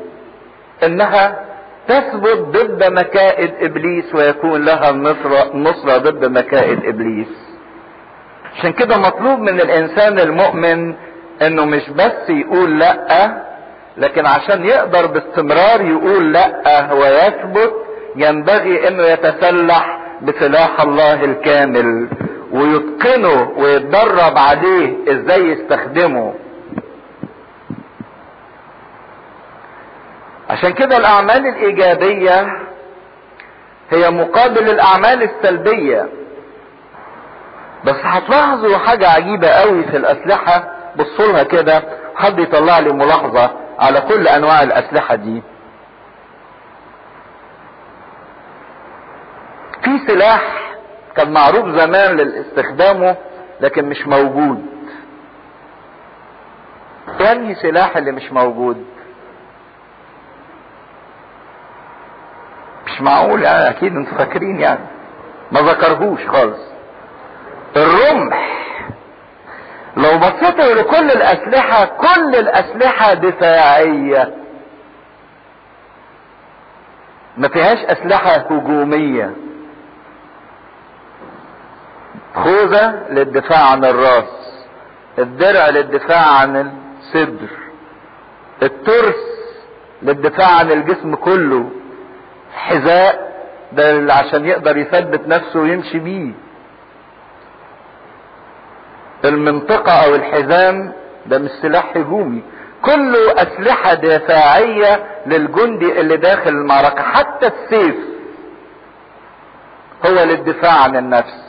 [0.85, 1.45] إنها
[1.89, 7.29] تثبت ضد مكائد إبليس ويكون لها النصرة, ضد مكائد إبليس.
[8.59, 10.95] عشان كده مطلوب من الإنسان المؤمن
[11.43, 13.43] إنه مش بس يقول لأ
[13.97, 17.73] لكن عشان يقدر باستمرار يقول لأ ويثبت
[18.17, 22.09] ينبغي إنه يتسلح بسلاح الله الكامل
[22.53, 26.35] ويتقنه ويتدرب عليه إزاي يستخدمه.
[30.51, 32.47] عشان كده الأعمال الإيجابية
[33.91, 36.09] هي مقابل الأعمال السلبية.
[37.85, 40.73] بس هتلاحظوا حاجة عجيبة قوي في الأسلحة.
[40.97, 41.83] بصوا لها كده
[42.17, 45.43] حد يطلع لي ملاحظة على كل أنواع الأسلحة دي.
[49.85, 50.43] في سلاح
[51.17, 53.17] كان معروف زمان لاستخدامه
[53.61, 54.67] لكن مش موجود.
[57.21, 58.85] انهي سلاح اللي مش موجود؟
[62.97, 64.81] مش معقول يعني أكيد أنتوا فاكرين يعني.
[65.53, 66.61] ما ذكرهوش خالص.
[67.77, 68.67] الرمح.
[69.97, 74.35] لو بصيتوا لكل الأسلحة كل الأسلحة دفاعية.
[77.37, 79.31] ما فيهاش أسلحة هجومية.
[82.35, 84.65] خوذة للدفاع عن الرأس.
[85.19, 87.49] الدرع للدفاع عن الصدر.
[88.63, 89.37] الترس
[90.03, 91.71] للدفاع عن الجسم كله.
[92.57, 93.27] حذاء
[93.73, 96.33] ده عشان يقدر يثبت نفسه ويمشي بيه.
[99.25, 100.93] المنطقة أو الحزام
[101.27, 102.43] ده مش سلاح هجومي.
[102.83, 107.97] كله أسلحة دفاعية للجندي اللي داخل المعركة حتى السيف
[110.07, 111.47] هو للدفاع عن النفس.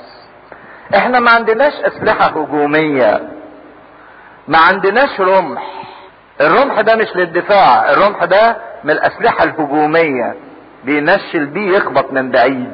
[0.95, 3.29] إحنا ما عندناش أسلحة هجومية
[4.47, 5.63] ما عندناش رمح.
[6.41, 10.35] الرمح ده مش للدفاع الرمح ده من الأسلحة الهجومية.
[10.87, 12.71] بينشل بيه يخبط من بعيد.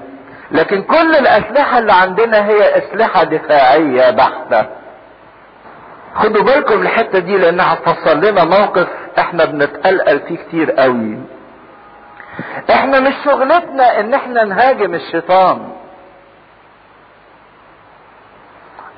[0.51, 4.65] لكن كل الأسلحة اللي عندنا هي أسلحة دفاعية بحتة.
[6.15, 8.87] خدوا بالكم الحتة دي لأنها هتفصل لنا موقف
[9.19, 11.17] إحنا بنتقلقل فيه كتير قوي.
[12.71, 15.71] إحنا مش شغلتنا إن إحنا نهاجم الشيطان.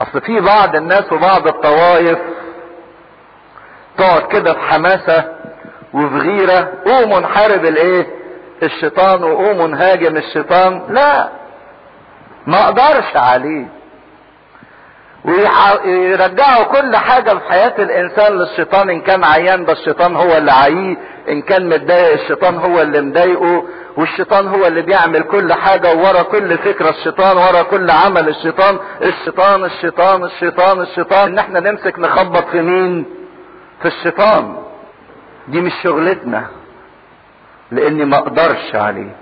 [0.01, 2.19] أصل في بعض الناس وبعض الطوائف
[3.97, 5.23] تقعد كده في حماسة
[5.93, 8.14] وفي غيرة قوموا نحارب الإيه؟
[8.63, 10.81] الشيطان وقوموا نهاجم الشيطان.
[10.89, 11.29] لا
[12.47, 13.65] ما أقدرش عليه.
[15.25, 20.97] ويرجعوا كل حاجة في حياة الإنسان للشيطان إن كان عيان ده الشيطان هو اللي عاييه
[21.29, 23.63] إن كان متضايق الشيطان هو اللي مضايقه
[23.97, 28.79] والشيطان هو اللي بيعمل كل حاجة ورا كل فكرة الشيطان ورا كل عمل الشيطان.
[29.01, 31.29] الشيطان الشيطان الشيطان الشيطان.
[31.31, 33.05] إن إحنا نمسك نخبط في مين؟
[33.81, 34.57] في الشيطان.
[35.47, 36.45] دي مش شغلتنا.
[37.75, 39.15] لاني ما أقدرش عليه.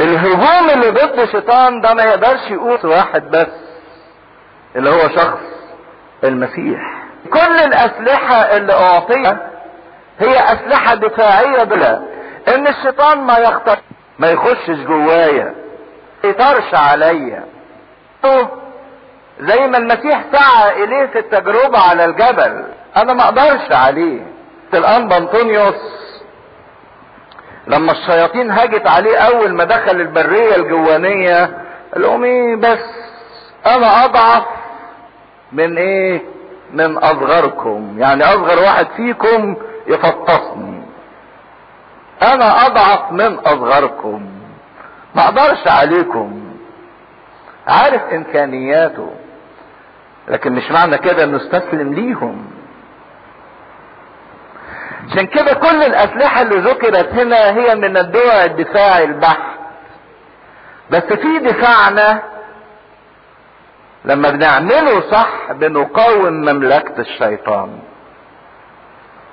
[0.00, 3.46] الهجوم اللي ضد الشيطان ده ما يقدرش يقول واحد بس
[4.76, 5.40] اللي هو شخص
[6.24, 6.80] المسيح.
[7.32, 9.50] كل الأسلحة اللي أعطيها
[10.18, 12.02] هي أسلحة دفاعية بلا
[12.48, 13.78] إن الشيطان ما يخطر
[14.18, 15.54] ما يخشش جوايا
[16.24, 17.44] ما يطرش عليا.
[19.40, 22.64] زي ما المسيح سعى إليه في التجربة على الجبل
[22.96, 24.20] أنا ما أقدرش عليه.
[24.74, 25.74] الانبا انطونيوس
[27.66, 31.50] لما الشياطين هاجت عليه أول ما دخل البرية الجوانية
[31.94, 32.78] قال إيه بس؟
[33.66, 34.44] أنا أضعف
[35.52, 36.22] من إيه؟
[36.72, 37.94] من أصغركم.
[37.98, 39.56] يعني أصغر واحد فيكم
[39.86, 40.82] يفطسني.
[42.22, 44.26] أنا أضعف من أصغركم.
[45.14, 46.40] ما أقدرش عليكم.
[47.66, 49.10] عارف إمكانياته.
[50.28, 52.46] لكن مش معنى كده إنه استسلم ليهم.
[55.10, 59.54] عشان كده كل الأسلحة اللي ذكرت هنا هي من الدوع الدفاعي البحت.
[60.90, 62.22] بس في دفاعنا
[64.04, 67.78] لما بنعمله صح بنقاوم مملكة الشيطان.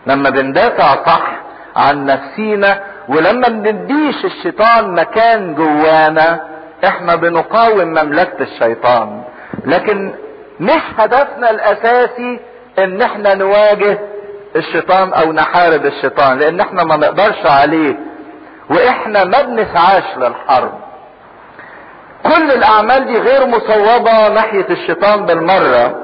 [0.07, 1.31] لما بندافع صح
[1.75, 6.47] عن نفسينا ولما بنديش الشيطان مكان جوانا
[6.85, 9.23] إحنا بنقاوم مملكة الشيطان.
[9.65, 10.13] لكن
[10.59, 12.39] مش هدفنا الأساسي
[12.79, 13.99] إن إحنا نواجه
[14.55, 17.95] الشيطان أو نحارب الشيطان لأن إحنا ما نقدرش عليه.
[18.69, 20.71] وإحنا ما بنسعاش للحرب.
[22.23, 26.03] كل الأعمال دي غير مصوبة ناحية الشيطان بالمرة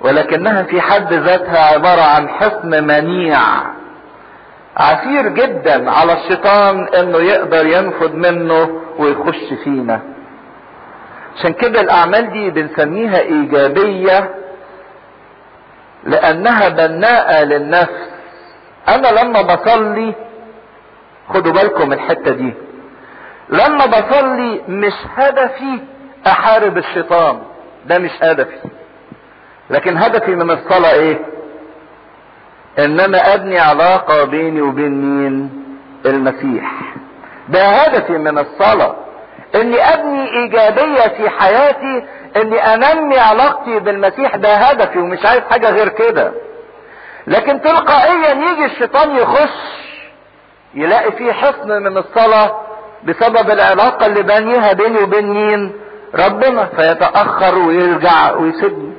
[0.00, 3.38] ولكنها في حد ذاتها عبارة عن حصن منيع.
[4.76, 10.00] عسير جدا على الشيطان إنه يقدر ينفذ منه ويخش فينا.
[11.36, 14.30] عشان كده الأعمال دي بنسميها إيجابية
[16.04, 18.10] لأنها بناءة للنفس.
[18.88, 20.14] أنا لما بصلي
[21.28, 22.54] خدوا بالكم الحتة دي.
[23.48, 25.80] لما بصلي مش هدفي
[26.26, 27.38] أحارب الشيطان.
[27.86, 28.56] ده مش هدفي.
[29.70, 31.18] لكن هدفي من الصلاة إيه؟
[32.78, 35.50] إن أنا أبني علاقة بيني وبين مين
[36.06, 36.72] المسيح.
[37.48, 38.96] ده هدفي من الصلاة.
[39.54, 42.04] إني أبني إيجابية في حياتي
[42.36, 46.32] إني أنمي علاقتي بالمسيح ده هدفي ومش عايز حاجة غير كده.
[47.26, 49.80] لكن تلقائيا يجي الشيطان يخش
[50.74, 52.60] يلاقي فيه حصن من الصلاة
[53.04, 55.72] بسبب العلاقة اللي بنيها بيني وبين مين؟
[56.14, 58.92] ربنا فيتأخر ويرجع ويسيبني.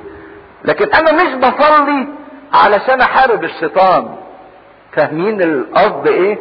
[0.64, 2.08] لكن أنا مش بصلي
[2.52, 4.16] علشان أحارب الشيطان.
[4.92, 6.38] فاهمين القصد إيه؟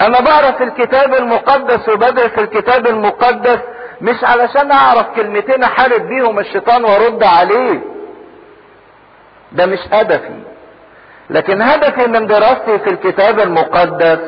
[0.00, 3.58] أنا بعرف الكتاب المقدس وبدرس الكتاب المقدس
[4.04, 7.80] مش علشان أعرف كلمتين أحارب بيهم الشيطان وأرد عليه.
[9.52, 10.40] ده مش هدفي.
[11.30, 14.18] لكن هدفي من دراستي في الكتاب المقدس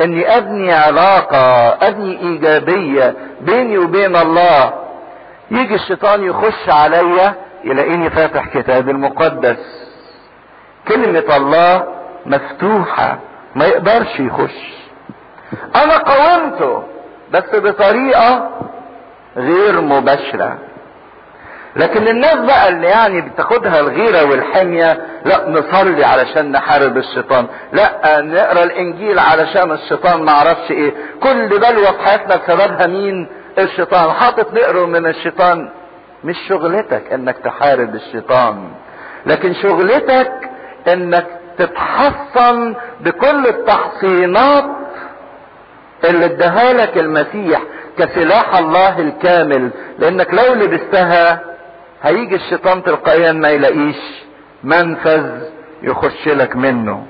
[0.00, 4.72] إني أبني علاقة أبني إيجابية بيني وبين الله.
[5.50, 9.58] يجي الشيطان يخش عليا يلاقيني فاتح كتاب المقدس.
[10.88, 11.84] كلمة الله
[12.26, 13.18] مفتوحة
[13.54, 14.74] ما يقدرش يخش.
[15.76, 16.82] أنا قاومته
[17.32, 18.50] بس بطريقة
[19.36, 20.58] غير مباشرة.
[21.76, 28.62] لكن الناس بقى اللي يعني بتاخدها الغيرة والحمية لا نصلي علشان نحارب الشيطان لا نقرأ
[28.62, 30.94] الإنجيل علشان الشيطان معرفش إيه.
[31.22, 33.28] كل بلوى في حياتنا بسببها مين؟
[33.58, 34.10] الشيطان.
[34.12, 35.68] حاطط نقره من الشيطان.
[36.24, 38.68] مش شغلتك إنك تحارب الشيطان
[39.26, 40.32] لكن شغلتك
[40.88, 41.26] إنك
[41.58, 44.64] تتحصن بكل التحصينات
[46.04, 47.62] اللي اداها لك المسيح.
[47.98, 51.40] كسلاح الله الكامل لأنك لو لبستها
[52.02, 53.96] هيجي الشيطان تلقائيا ما يلاقيش
[54.64, 55.30] منفذ
[55.82, 57.06] يخش لك منه.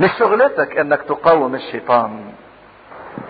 [0.00, 2.10] مش شغلتك إنك تقاوم الشيطان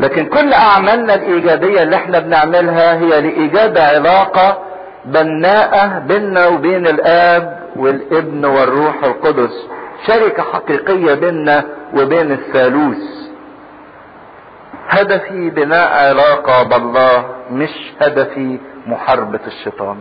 [0.00, 4.58] لكن كل أعمالنا الإيجابية اللي إحنا بنعملها هي لايجاد علاقة
[5.04, 9.66] بناءة بيننا وبين الآب والابن والروح القدس
[10.06, 11.64] شركة حقيقية بيننا
[11.94, 13.23] وبين الثالوث.
[15.00, 17.70] هدفي بناء علاقه بالله مش
[18.00, 19.96] هدفي محاربة الشيطان.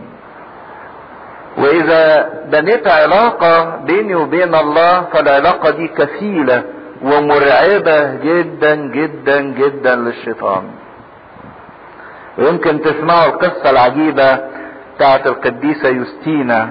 [1.58, 6.62] وإذا بنيت علاقة بيني وبين الله فالعلاقة دي كفيلة
[7.02, 10.62] ومرعبة جدا جدا جدا للشيطان.
[12.38, 14.38] ويمكن تسمعوا القصة العجيبة
[14.96, 16.68] بتاعت القديسة يوستينا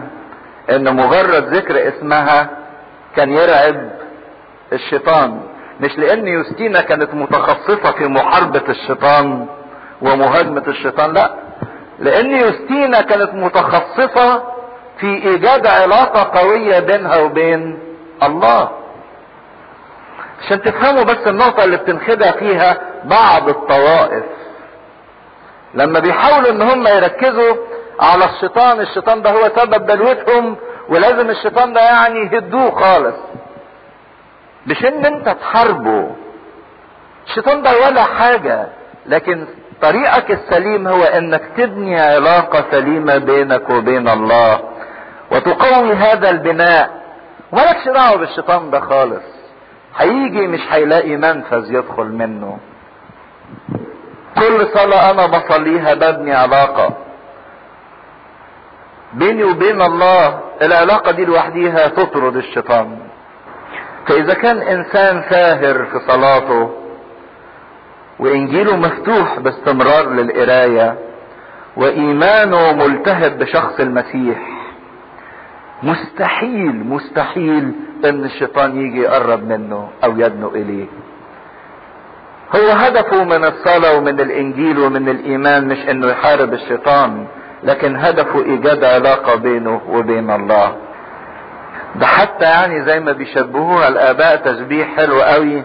[0.70, 2.50] إن مجرد ذكر اسمها
[3.16, 3.90] كان يرعب
[4.74, 5.40] الشيطان.
[5.80, 9.48] مش لأن يوستينا كانت متخصصة في محاربة الشيطان
[10.02, 11.34] ومهاجمة الشيطان لا.
[12.00, 14.44] لأن يوستينا كانت متخصصة
[15.00, 17.80] في إيجاد علاقة قوية بينها وبين
[18.24, 18.70] الله.
[20.42, 24.24] عشان تفهموا بس النقطة اللي بتنخدع فيها بعض الطوائف.
[25.74, 27.56] لما بيحاولوا إن هم يركزوا
[28.00, 30.56] على الشيطان الشيطان ده هو سبب بلوتهم
[30.90, 33.16] ولازم الشيطان ده يعني يهدوه خالص.
[34.68, 36.12] مش ان انت تحاربه.
[37.28, 38.68] الشيطان ده ولا حاجة
[39.06, 39.48] لكن
[39.82, 44.60] طريقك السليم هو انك تبني علاقة سليمة بينك وبين الله
[45.32, 47.04] وتقوي هذا البناء.
[47.52, 49.24] ومالكش دعوة بالشيطان ده خالص.
[49.98, 52.58] هيجي مش هيلاقي منفذ يدخل منه.
[54.36, 56.90] كل صلاة أنا بصليها ببني علاقة.
[59.14, 62.98] بيني وبين الله العلاقة دي لوحديها تطرد الشيطان.
[64.08, 66.70] فإذا كان إنسان ساهر في صلاته
[68.20, 70.96] وإنجيله مفتوح باستمرار للقراية
[71.78, 74.40] وإيمانه ملتهب بشخص المسيح
[75.84, 77.72] مستحيل مستحيل
[78.06, 80.86] إن الشيطان يجي يقرب منه أو يدنو إليه.
[82.56, 87.26] هو هدفه من الصلاة ومن الإنجيل ومن الإيمان مش إنه يحارب الشيطان
[87.64, 90.76] لكن هدفه إيجاد علاقة بينه وبين الله.
[91.96, 95.64] ده حتى يعني زي ما بيشبهوها الآباء تشبيه حلو قوي.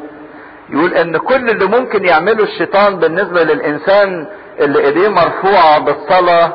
[0.70, 4.26] يقول إن كل اللي ممكن يعمله الشيطان بالنسبة للإنسان
[4.60, 6.54] اللي إيديه مرفوعة بالصلاة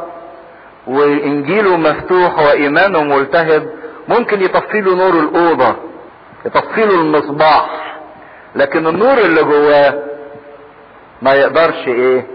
[0.88, 3.70] وإنجيله مفتوح وإيمانه ملتهب
[4.08, 5.76] ممكن يطفي له نور الأوضة
[6.46, 7.96] يطفي له المصباح.
[8.56, 9.94] لكن النور اللي جواه
[11.22, 12.28] ما يقدرش إيه؟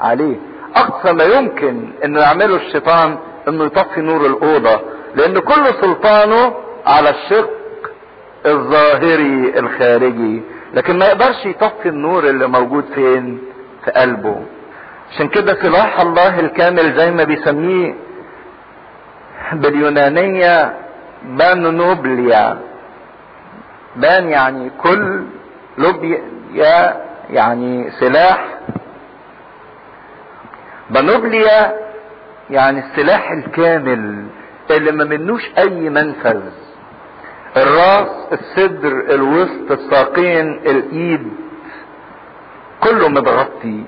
[0.00, 0.36] عليه.
[0.76, 3.18] أقصى ما يمكن إنه يعمله الشيطان
[3.48, 4.80] إنه يطفي نور الأوضة
[5.14, 6.54] لأن كل سلطانه
[6.86, 7.50] على الشق
[8.46, 10.42] الظاهري الخارجي
[10.74, 13.38] لكن ما يقدرش يطفي النور اللي موجود فين؟
[13.84, 14.42] في قلبه.
[15.10, 17.94] عشان كده سلاح الله الكامل زي ما بيسميه
[19.52, 20.74] باليونانية
[21.24, 22.58] بان نوبليا.
[23.96, 25.24] بان يعني كل
[25.78, 26.96] لوبيا
[27.30, 28.44] يعني سلاح.
[30.90, 31.74] بانوبليا
[32.50, 34.24] يعني السلاح الكامل
[34.70, 36.42] اللي ما منوش أي منفذ.
[37.56, 41.32] الراس الصدر الوسط الساقين الإيد
[42.80, 43.84] كله متغطي.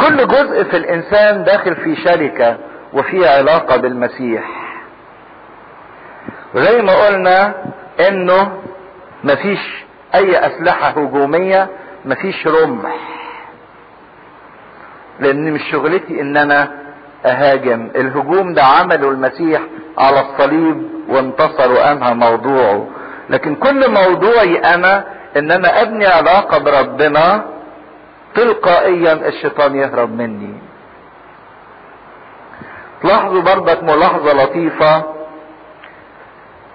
[0.00, 2.58] كل جزء في الإنسان داخل في شركة
[2.92, 4.44] وفي علاقة بالمسيح.
[6.54, 7.54] وزي ما قلنا
[8.08, 8.62] إنه
[9.24, 11.68] مفيش أي أسلحة هجومية
[12.04, 12.96] مفيش رمح.
[15.20, 16.87] لأن مش شغلتي إن أنا
[17.26, 17.90] أهاجم.
[17.96, 19.60] الهجوم ده عمله المسيح
[19.98, 22.86] على الصليب وانتصر وأنهى موضوعه.
[23.30, 25.04] لكن كل موضوعي أنا
[25.36, 27.44] ان أنا أبني علاقة بربنا
[28.34, 30.54] تلقائيا الشيطان يهرب مني.
[33.02, 35.02] تلاحظوا برضك ملاحظة لطيفة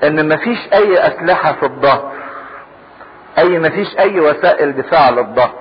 [0.04, 2.12] إن مفيش أي أسلحة في الظهر
[3.38, 5.54] أي مفيش أي وسائل دفاع للظهر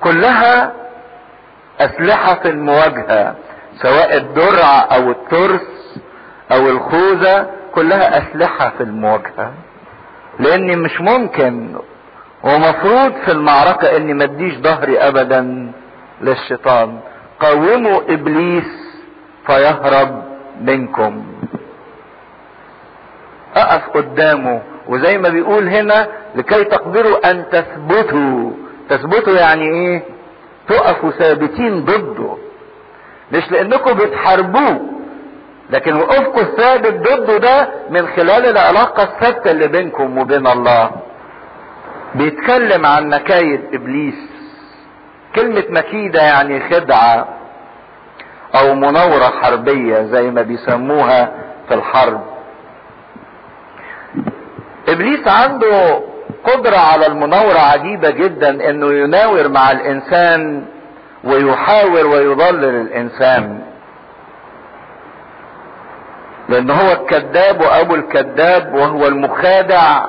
[0.00, 0.72] كلها
[1.80, 3.34] أسلحة في المواجهة
[3.82, 5.98] سواء الدرع أو الترس
[6.52, 9.52] أو الخوذة كلها أسلحة في المواجهة.
[10.38, 11.76] لأني مش ممكن
[12.44, 15.72] ومفروض في المعركة إني ما أديش ظهري ابدا
[16.20, 16.98] للشيطان.
[17.40, 18.64] قوموا إبليس
[19.46, 20.22] فيهرب
[20.60, 21.24] منكم.
[23.56, 28.50] أقف قدامه وزي ما بيقول هنا لكي تقدروا أن تثبتوا.
[28.88, 30.02] تثبتوا يعني إيه؟
[30.68, 32.36] تقفوا ثابتين ضده.
[33.32, 34.80] مش لأنكم بتحاربوه
[35.70, 40.90] لكن وقوفكم الثابت ضده ده من خلال العلاقة الثابتة اللي بينكم وبين الله.
[42.14, 44.14] بيتكلم عن مكايد إبليس.
[45.34, 47.28] كلمة مكيدة يعني خدعة
[48.54, 51.32] أو مناوره حربية زي ما بيسموها
[51.68, 52.20] في الحرب.
[54.88, 56.00] إبليس عنده
[56.46, 60.64] قدرة على المناورة عجيبة جدا إنه يناور مع الإنسان
[61.24, 63.60] ويحاور ويضلل الإنسان.
[66.48, 70.04] لأن هو الكذاب وأبو الكذاب وهو المخادع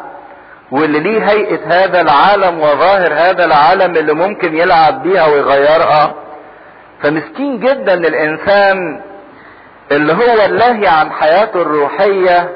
[0.72, 6.14] واللي ليه هيئة هذا العالم وظاهر هذا العالم اللي ممكن يلعب بيها ويغيرها.
[7.02, 9.02] فمسكين جدا الإنسان
[9.92, 12.50] اللي هو اللاهي عن حياته الروحية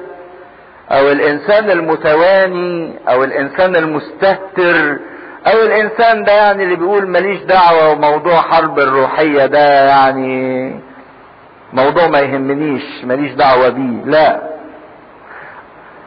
[0.91, 4.99] أو الإنسان المتواني أو الإنسان المستهتر
[5.47, 10.75] أو الإنسان ده يعني اللي بيقول ماليش دعوة وموضوع حرب الروحية ده يعني
[11.73, 14.41] موضوع ما يهمنيش ماليش دعوة بيه لا.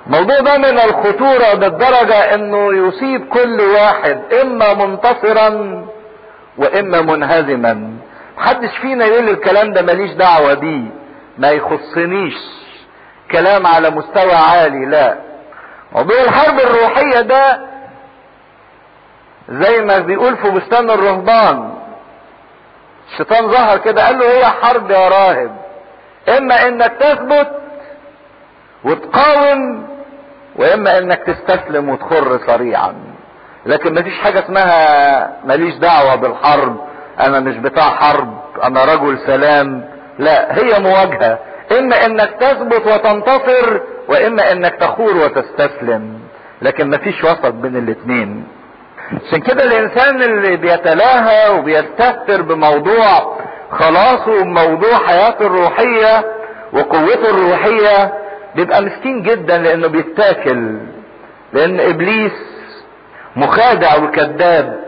[0.06, 5.48] الموضوع ده من الخطورة بالدرجة إنه يصيب كل واحد إما منتصرا
[6.58, 7.90] وإما منهزما.
[8.38, 10.82] محدش فينا يقول الكلام ده ماليش دعوة بيه
[11.38, 12.34] ما يخصنيش.
[13.32, 15.14] كلام على مستوى عالي لا.
[15.92, 17.60] موضوع الحرب الروحية ده
[19.48, 21.74] زي ما بيقول في بستان الرهبان.
[23.12, 25.56] الشيطان ظهر كده قال له هي حرب يا راهب.
[26.38, 27.50] إما إنك تثبت
[28.84, 29.88] وتقاوم
[30.56, 32.94] وإما إنك تستسلم وتخر سريعا
[33.66, 36.76] لكن مفيش حاجة اسمها ماليش دعوة بالحرب
[37.20, 39.88] أنا مش بتاع حرب أنا رجل سلام.
[40.18, 41.38] لا هي مواجهة.
[41.72, 46.18] إما إنك تثبت وتنتصر وإما إنك تخور وتستسلم.
[46.62, 48.44] لكن مفيش وسط بين الاتنين.
[49.26, 53.36] عشان كده الإنسان اللي بيتلاهى وبيستهتر بموضوع
[53.70, 56.24] خلاصه وموضوع حياته الروحية
[56.72, 58.12] وقوته الروحية
[58.54, 60.78] بيبقى مسكين جدا لأنه بيتاكل.
[61.52, 62.32] لأن إبليس
[63.36, 64.84] مخادع وكذاب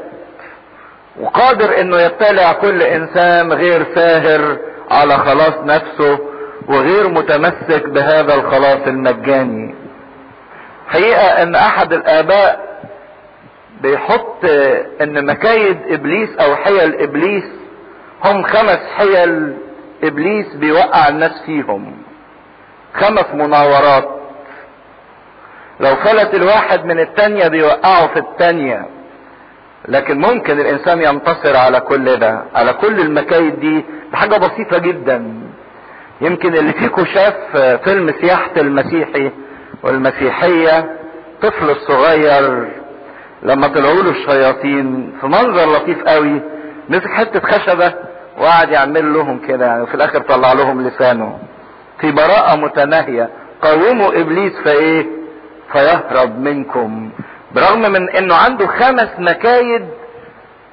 [1.21, 4.57] وقادر إنه يبتلع كل إنسان غير ساهر
[4.91, 6.19] على خلاص نفسه.
[6.69, 9.75] وغير متمسك بهذا الخلاص المجاني
[10.89, 12.67] حقيقة إن أحد الآباء
[13.83, 14.45] بيحط
[15.01, 17.45] إن مكايد إبليس أو حيل إبليس
[18.25, 19.55] هم خمس حيل
[20.05, 21.97] إبليس بيوقع الناس فيهم.
[22.95, 24.09] خمس مناورات.
[25.81, 28.87] لو فلت الواحد من التانية بيوقعه في التانية.
[29.89, 35.46] لكن ممكن الإنسان ينتصر على كل ده على كل المكايد دي بحاجة بسيطة جدا.
[36.21, 37.35] يمكن اللي فيكم شاف
[37.85, 39.31] فيلم سياحة المسيحي
[39.83, 40.97] والمسيحية
[41.43, 42.69] طفل الصغير
[43.43, 46.41] لما طلعوا له الشياطين في منظر لطيف قوي
[46.89, 47.95] مسك حتة خشبة
[48.39, 51.39] وقعد يعمل لهم كده يعني وفي الآخر طلع لهم لسانه.
[52.01, 53.31] في براءة متناهية
[53.63, 55.07] قوموا إبليس فإيه؟
[55.73, 57.11] فيهرب منكم.
[57.55, 59.89] برغم من إنه عنده خمس مكايد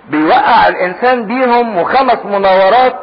[0.09, 2.95] بيوقع الإنسان بيهم وخمس مناورات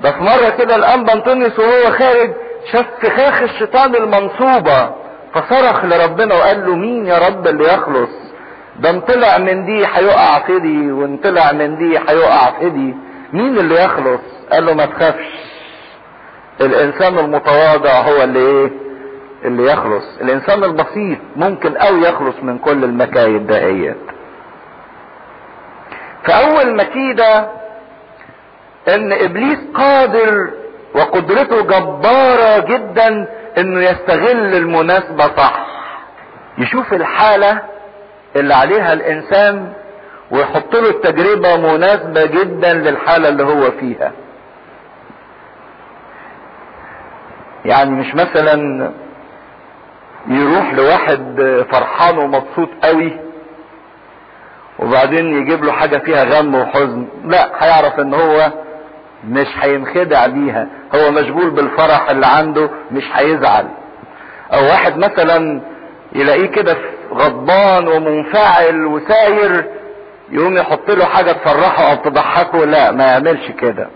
[0.00, 2.30] ده في مرة كده الانبا انطونيوس وهو خارج
[2.72, 4.90] شاف فخاخ الشيطان المنصوبة
[5.34, 8.10] فصرخ لربنا وقال له مين يا رب اللي يخلص؟
[8.80, 12.94] ده انطلع من دي هيقع في دي وانطلع من دي هيقع في دي
[13.32, 14.20] مين اللي يخلص؟
[14.52, 15.38] قال له ما تخافش
[16.60, 18.70] الإنسان المتواضع هو اللي إيه؟
[19.44, 20.04] اللي يخلص.
[20.20, 23.96] الإنسان البسيط ممكن أو يخلص من كل المكايد دهيت
[26.24, 27.46] فأول مكيدة
[28.88, 30.50] إن إبليس قادر
[30.94, 33.28] وقدرته جبارة جدا
[33.58, 35.66] إنه يستغل المناسبة صح.
[36.58, 37.62] يشوف الحالة
[38.36, 39.72] اللي عليها الإنسان
[40.30, 44.12] ويحط له التجربة مناسبة جدا للحالة اللي هو فيها.
[47.64, 48.90] يعني مش مثلا
[50.26, 51.40] يروح لواحد
[51.70, 53.20] فرحان ومبسوط قوي
[54.78, 57.06] وبعدين يجيب له حاجة فيها غم وحزن.
[57.24, 58.50] لا هيعرف إن هو
[59.24, 60.66] مش هينخدع بيها.
[60.94, 63.68] هو مشغول بالفرح اللي عنده مش هيزعل.
[64.52, 65.60] أو واحد مثلا
[66.12, 66.76] يلاقيه كده
[67.14, 69.64] غضبان ومنفعل وساير
[70.30, 73.88] يقوم يحط له حاجة تفرحه أو تضحكه لا ما يعملش كده.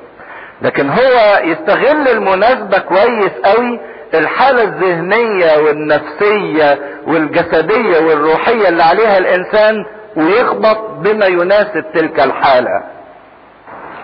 [0.63, 3.81] لكن هو يستغل المناسبة كويس قوي
[4.15, 9.75] الحالة الذهنية والنفسية والجسدية والروحية اللي عليها الإنسان
[10.17, 12.83] ويخبط بما يناسب تلك الحالة.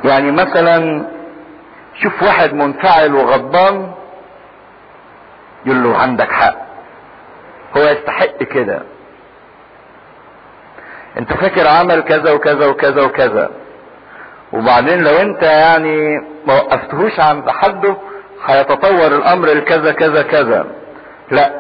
[0.04, 1.06] يعني مثلا
[2.02, 3.92] شوف واحد منفعل وغضبان
[5.66, 6.54] يقول له عندك حق.
[7.76, 8.82] هو يستحق كده.
[11.18, 13.50] انت فاكر عمل كذا وكذا وكذا وكذا.
[14.52, 17.96] وبعدين لو انت يعني ما وقفتهوش عند حده
[18.46, 20.66] هيتطور الأمر لكذا كذا كذا.
[21.30, 21.52] لا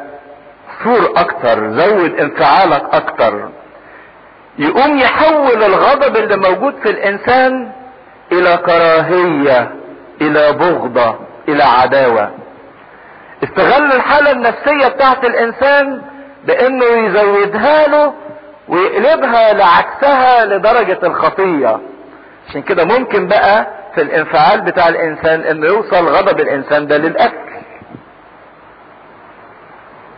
[0.84, 3.48] ثور أكتر زود انفعالك أكتر.
[4.58, 7.72] يقوم يحول الغضب اللي موجود في الإنسان
[8.32, 9.70] إلى كراهية
[10.20, 11.18] إلى بغضة
[11.48, 12.30] إلى عداوة.
[13.44, 16.02] استغل الحالة النفسية بتاعت الإنسان
[16.46, 18.12] بإنه يزودها له
[18.68, 21.80] ويقلبها لعكسها لدرجة الخطية
[22.48, 27.48] عشان كده ممكن بقى في الانفعال بتاع الإنسان إنه يوصل غضب الإنسان ده للأكل.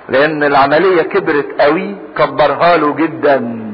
[0.08, 3.69] لأن العملية كبرت قوي كبرها له جدا.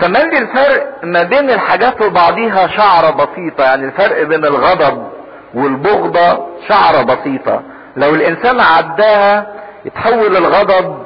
[0.00, 5.06] تملي الفرق ما بين الحاجات وبعضيها شعرة بسيطة؟ يعني الفرق بين الغضب
[5.54, 7.62] والبغضة شعرة بسيطة.
[7.96, 9.46] لو الإنسان عداها
[9.84, 11.04] يتحول الغضب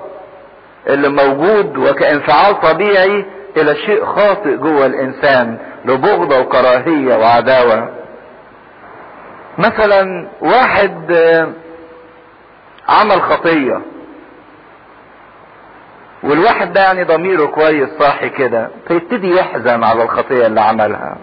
[0.86, 3.26] اللي موجود وكانفعال طبيعي
[3.56, 7.88] إلى شيء خاطئ جوه الإنسان لبغضة وكراهية وعداوة.
[9.58, 11.12] مثلا واحد
[12.88, 13.80] عمل خطية.
[16.22, 21.16] والواحد ده يعني ضميره كويس صاحي كده فيبتدي يحزن على الخطية اللي عملها.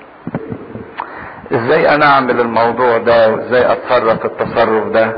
[1.54, 5.12] إزاي أنا أعمل الموضوع ده؟ وإزاي أتصرف التصرف ده؟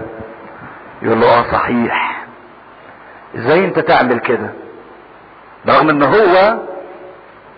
[1.01, 2.26] يقول له آه صحيح.
[3.38, 4.49] إزاي أنت تعمل كده؟
[5.68, 6.57] رغم إن هو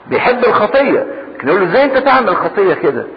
[0.07, 3.07] بيحب الخطية لكن يقول له إزاي أنت تعمل خطية كده؟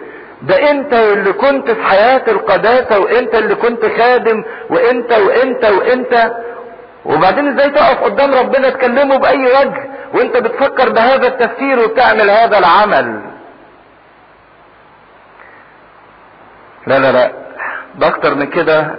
[0.41, 6.31] ده أنت اللي كنت في حياة القداسة وأنت اللي كنت خادم وأنت وأنت وأنت.
[7.05, 13.21] وبعدين إزاي تقف قدام ربنا تكلمه بأي وجه وانت بتفكر بهذا التفكير وبتعمل هذا العمل؟
[16.87, 17.31] لا لا لا.
[17.95, 18.95] ده أكتر من كده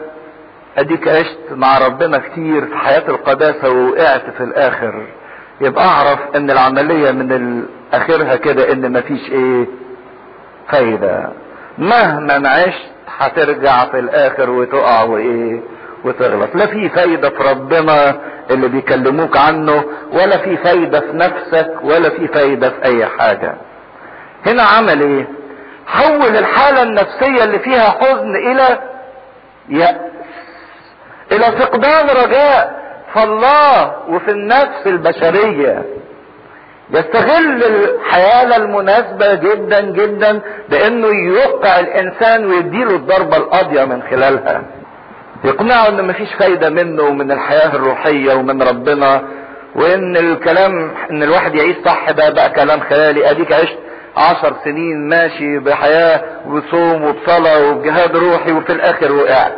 [0.79, 5.07] أديك عشت مع ربنا كتير في حياة القداسة ووقعت في الآخر.
[5.61, 7.63] يبقى أعرف إن العملية من
[7.93, 9.67] اخرها كده إن مفيش إيه؟
[10.69, 11.29] فايدة.
[11.79, 15.61] مهما عشت هترجع في الآخر وتقع وإيه؟
[16.07, 16.55] وتغلط.
[16.55, 18.17] لا في فايدة في ربنا
[18.51, 23.55] اللي بيكلموك عنه ولا في فايدة في نفسك ولا في فايدة في أي حاجة.
[24.47, 25.29] هنا عمل إيه؟
[25.87, 28.79] حول الحالة النفسية اللي فيها حزن إلى
[29.69, 29.97] يأس
[31.33, 32.77] إلى فقدان رجاء
[33.13, 35.83] في الله وفي النفس البشرية.
[36.91, 44.63] يستغل الحياة المناسبة جدا جدا بإنه يوقع الإنسان ويديله الضربة القاضية من خلالها.
[45.45, 49.23] يقنعه إن مفيش فايدة منه ومن الحياة الروحية ومن ربنا
[49.75, 53.31] وإن الكلام إن الواحد يعيش صح ده بقى كلام خيالي.
[53.31, 53.79] أديك عشت
[54.17, 59.53] عشر سنين ماشي بحياة وبصوم وبصلاة وبجهاد روحي وفي الآخر وقعت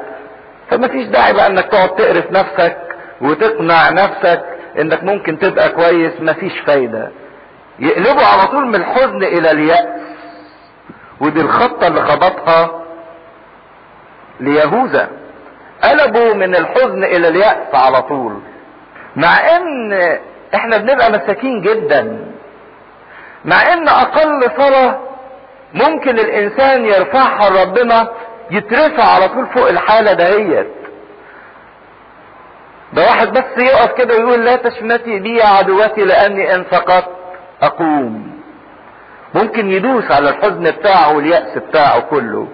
[0.70, 2.76] فما فيش داعي بقى إنك تقعد تقرف نفسك
[3.20, 4.42] وتقنع نفسك
[4.78, 6.12] إنك ممكن تبقى كويس.
[6.20, 7.10] مفيش فايدة.
[7.78, 9.86] يقلبوا على طول من الحزن إلى اليأس.
[11.20, 12.82] ودي الخطة اللي خبطها
[14.40, 15.08] ليهوذا.
[15.84, 18.40] قلبوا من الحزن إلى اليأس على طول.
[19.16, 19.92] مع إن
[20.54, 22.18] إحنا بنبقى مساكين جدا.
[23.44, 24.98] مع إن أقل صلاة
[25.74, 28.08] ممكن الإنسان يرفعها لربنا
[28.50, 30.68] يترفع على طول فوق الحالة دهيت.
[32.92, 37.08] ده واحد بس يقف كده ويقول لا تشمتي بي عدوتي لأني إن سقطت
[37.62, 38.38] أقوم.
[39.34, 42.48] ممكن يدوس على الحزن بتاعه واليأس بتاعه كله.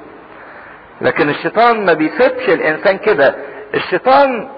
[1.04, 3.34] لكن الشيطان ما بيسيبش الإنسان كده.
[3.74, 4.48] الشيطان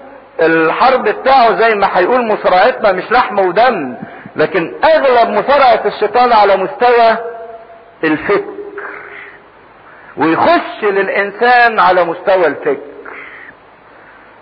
[0.41, 3.95] الحرب بتاعه زي ما هيقول مصارعتنا مش لحم ودم
[4.35, 7.17] لكن أغلب مصارعة الشيطان على مستوى
[8.03, 8.53] الفكر.
[10.17, 12.77] ويخش للإنسان على مستوى الفكر.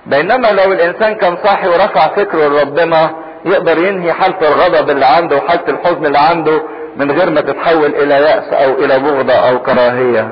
[0.05, 3.15] بينما لو الإنسان كان صاحي ورفع فكره لربنا
[3.45, 6.61] يقدر ينهي حالة الغضب اللي عنده وحالة الحزن اللي عنده
[6.95, 10.31] من غير ما تتحول إلى يأس أو إلى بغضة أو كراهية.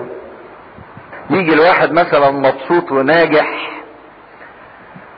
[1.30, 3.70] يجي الواحد مثلا مبسوط وناجح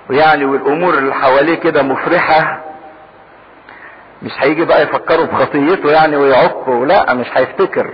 [0.09, 2.61] ويعني والأمور اللي حواليه كده مفرحة
[4.21, 7.93] مش هيجي بقى يفكروا بخطيته يعني ويعقوا لا مش هيفتكر.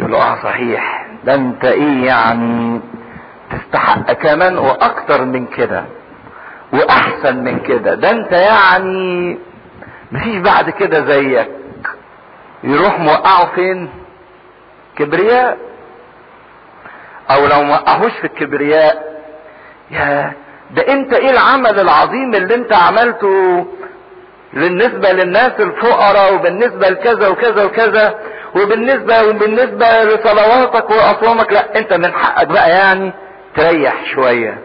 [0.00, 1.06] يقول له آه صحيح.
[1.24, 2.80] ده أنت إيه يعني؟
[3.50, 5.84] تستحق كمان وأكتر من كده
[6.72, 7.94] وأحسن من كده.
[7.94, 9.38] ده أنت يعني
[10.12, 11.50] مفيش بعد كده زيك.
[12.64, 13.88] يروح موقعه فين؟
[14.96, 15.58] كبرياء.
[17.30, 19.14] أو لو موقعهوش في الكبرياء.
[19.90, 20.32] يا
[20.70, 23.66] ده أنت إيه العمل العظيم اللي أنت عملته
[24.52, 28.14] بالنسبة للناس الفقراء وبالنسبة لكذا وكذا وكذا
[28.56, 33.12] وبالنسبة وبالنسبة لصلواتك وأصوامك؟ لا أنت من حقك بقى يعني
[33.56, 34.58] تريح شوية.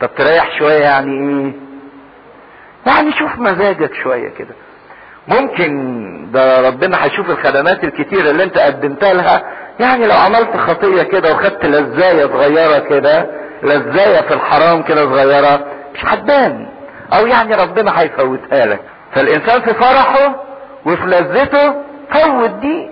[0.00, 1.12] طب تريح شوية يعني
[1.44, 1.52] إيه؟
[2.86, 4.54] يعني شوف مزاجك شوية كده.
[5.28, 5.72] ممكن
[6.32, 9.42] ده ربنا هيشوف الخدمات الكتيرة اللي أنت قدمتها لها
[9.80, 13.26] يعني لو عملت خطية كده وخدت لزاية صغيرة كده
[13.62, 16.68] لزاية في الحرام كده صغيرة مش هتبان
[17.12, 18.80] أو يعني ربنا هيفوتها لك.
[19.14, 20.34] فالإنسان في فرحه
[20.86, 21.74] وفي لذته
[22.12, 22.90] فوت دي.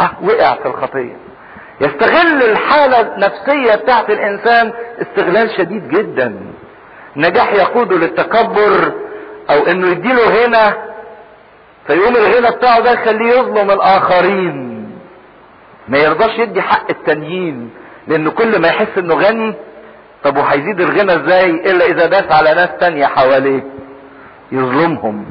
[0.00, 1.16] آه وقع في الخطية.
[1.80, 6.36] يستغل الحالة النفسية بتاعت الإنسان استغلال شديد جدا.
[7.16, 8.92] نجاح يقوده للتكبر
[9.50, 10.74] أو إنه يديله هنا
[11.86, 14.69] فيقوم الغنى بتاعه ده يخليه يظلم الآخرين.
[15.90, 17.70] ما يرضاش يدي حق التانيين
[18.08, 19.54] لأنه كل ما يحس إنه غني
[20.24, 23.62] طب وهيزيد الغنى إزاي؟ إلا إذا داس على ناس تانية حواليه.
[24.52, 25.26] يظلمهم.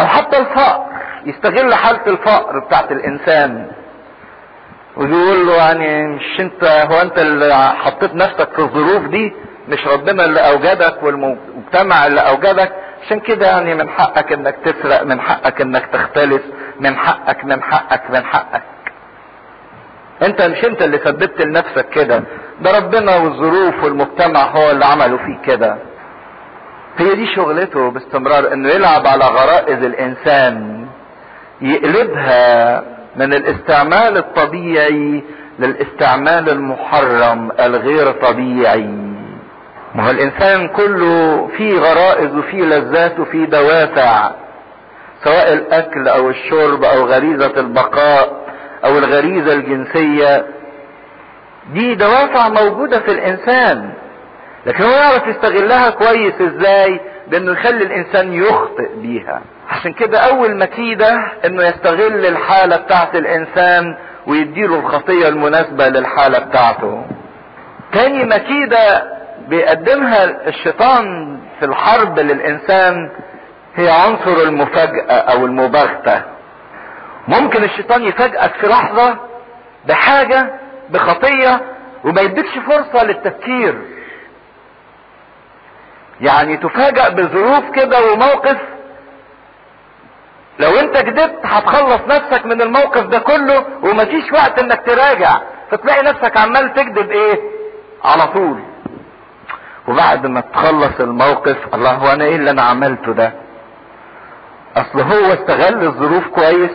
[0.00, 0.84] أو حتى الفقر.
[1.26, 3.70] يستغل حالة الفقر بتاعت الإنسان.
[4.96, 9.32] ويقول له يعني مش أنت هو أنت اللي حطيت نفسك في الظروف دي؟
[9.68, 12.72] مش ربنا اللي أوجدك والمجتمع اللي أوجدك.
[13.02, 16.42] عشان كده يعني من حقك إنك تسرق من حقك إنك تختلس
[16.80, 18.62] من حقك من حقك من حقك.
[20.22, 22.22] أنت مش أنت اللي سببت لنفسك كده.
[22.60, 25.76] ده ربنا والظروف والمجتمع هو اللي عملوا فيك كده.
[26.96, 30.86] هي دي شغلته باستمرار إنه يلعب على غرائز الإنسان
[31.60, 32.82] يقلبها
[33.16, 35.24] من الاستعمال الطبيعي
[35.58, 38.99] للاستعمال المحرم الغير طبيعي.
[39.94, 44.30] ما هو الإنسان كله فيه غرائز وفيه لذات وفيه دوافع
[45.24, 48.40] سواء الأكل أو الشرب أو غريزة البقاء
[48.84, 50.46] أو الغريزة الجنسية.
[51.72, 53.92] دي دوافع موجودة في الإنسان
[54.66, 59.42] لكن هو يعرف يستغلها كويس إزاي؟ بأنه يخلي الإنسان يخطئ بيها.
[59.70, 63.96] عشان كده أول مكيدة إنه يستغل الحالة بتاعت الإنسان
[64.26, 67.04] ويديله الخطية المناسبة للحالة بتاعته.
[67.92, 69.02] تاني مكيدة
[69.50, 73.10] بيقدمها الشيطان في الحرب للإنسان
[73.76, 76.22] هي عنصر المفاجأة أو المباغتة
[77.28, 79.16] ممكن الشيطان يفاجئك في لحظة
[79.86, 80.50] بحاجة
[80.90, 81.60] بخطية
[82.04, 83.78] وما يديكش فرصة للتفكير.
[86.20, 88.56] يعني تفاجأ بظروف كده وموقف
[90.58, 95.40] لو انت كدبت هتخلص نفسك من الموقف ده كله ومفيش وقت انك تراجع
[95.70, 97.40] فتلاقي نفسك عمال تكذب إيه؟
[98.04, 98.60] على طول.
[99.90, 103.32] وبعد ما تخلص الموقف الله هو أنا إيه اللي أنا عملته ده؟
[104.76, 106.70] أصل هو استغل الظروف كويس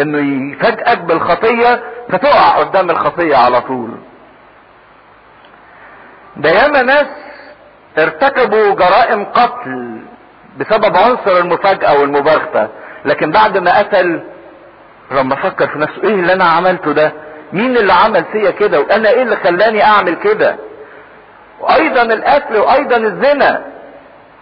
[0.00, 3.90] إنه يفاجئك بالخطية فتقع قدام الخطية على طول.
[6.36, 7.06] ده ياما ناس
[7.98, 10.00] ارتكبوا جرائم قتل
[10.58, 12.68] بسبب عنصر المفاجأة والمباغتة.
[13.04, 14.22] لكن بعد ما قتل
[15.10, 17.12] لما فكر في نفسه إيه اللي أنا عملته ده؟
[17.52, 20.56] مين اللي عمل فيا كده؟ وأنا إيه اللي خلاني أعمل كده؟
[21.60, 23.62] وأيضا القتل وأيضا الزنا.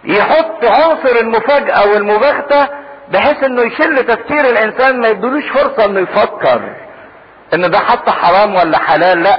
[0.03, 2.67] يحط عنصر المفاجأة والمباغتة
[3.11, 6.61] بحيث إنه يشل تفكير الإنسان ما يدولوش فرصة إنه يفكر
[7.53, 9.23] إن ده حتى حرام ولا حلال.
[9.23, 9.37] لأ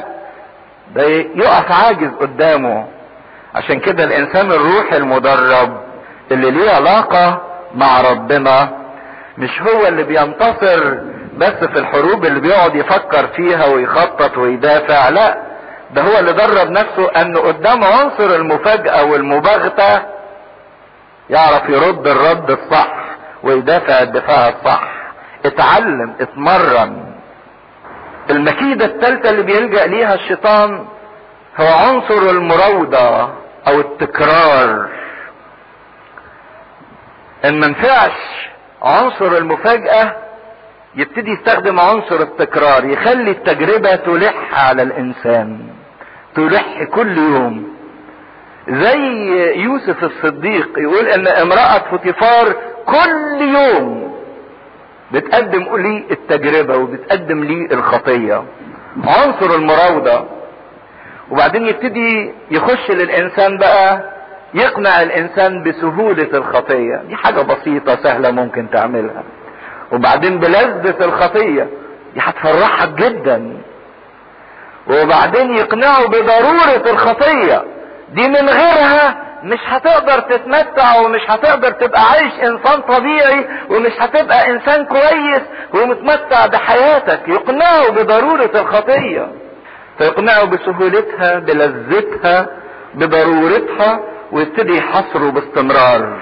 [0.94, 1.02] ده
[1.34, 2.86] يقف عاجز قدامه.
[3.54, 5.80] عشان كده الإنسان الروحي المدرب
[6.32, 7.42] اللي ليه علاقة
[7.74, 8.68] مع ربنا
[9.38, 10.94] مش هو اللي بينتصر
[11.36, 15.08] بس في الحروب اللي بيقعد يفكر فيها ويخطط ويدافع.
[15.08, 15.38] لأ
[15.90, 20.02] ده هو اللي درب نفسه انه قدام عنصر المفاجأة والمباغتة
[21.30, 22.94] يعرف يرد الرد الصح
[23.42, 24.82] ويدافع الدفاع الصح.
[25.44, 27.04] اتعلم اتمرن.
[28.30, 30.86] المكيدة الثالثة اللي بيلجأ ليها الشيطان
[31.60, 33.28] هو عنصر المراودة
[33.68, 34.88] أو التكرار.
[37.44, 38.48] إن منفعش
[38.82, 40.16] عنصر المفاجأة
[40.94, 44.34] يبتدي يستخدم عنصر التكرار يخلي التجربة تلح
[44.68, 45.77] على الإنسان.
[46.34, 47.68] تلح كل يوم.
[48.68, 48.98] زي
[49.62, 52.54] يوسف الصديق يقول إن امرأة فوتيفار
[52.86, 54.18] كل يوم.
[55.12, 58.44] بتقدم لي التجربة وبتقدم لي الخطية.
[59.04, 60.24] عنصر المراودة.
[61.30, 64.12] وبعدين يبتدي يخش للإنسان بقى
[64.54, 66.96] يقنع الإنسان بسهولة الخطية.
[67.08, 69.22] دي حاجة بسيطة سهلة ممكن تعملها.
[69.92, 71.68] وبعدين بلذة الخطية.
[72.14, 73.57] دي هتفرحك جدا.
[74.90, 77.64] وبعدين يقنعه بضرورة الخطية.
[78.12, 84.84] دي من غيرها مش هتقدر تتمتع ومش هتقدر تبقى عايش إنسان طبيعي ومش هتبقى إنسان
[84.84, 85.42] كويس
[85.74, 87.20] ومتمتع بحياتك.
[87.28, 89.28] يقنعه بضرورة الخطية.
[89.98, 92.46] فيقنعه بسهولتها بلذتها
[92.94, 94.00] بضرورتها
[94.32, 96.20] ويبتدي يحصره باستمرار.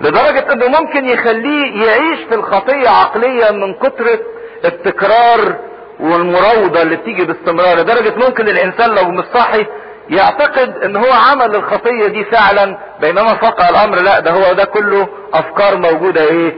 [0.00, 4.18] لدرجة إنه ممكن يخليه يعيش في الخطية عقليا من كترة
[4.64, 5.56] التكرار
[6.00, 9.66] والمراوضة اللي بتيجي باستمرار لدرجة ممكن الإنسان لو مش صاحي
[10.10, 15.08] يعتقد إن هو عمل الخطية دي فعلا بينما فقع الأمر لا ده هو ده كله
[15.34, 16.56] أفكار موجودة إيه؟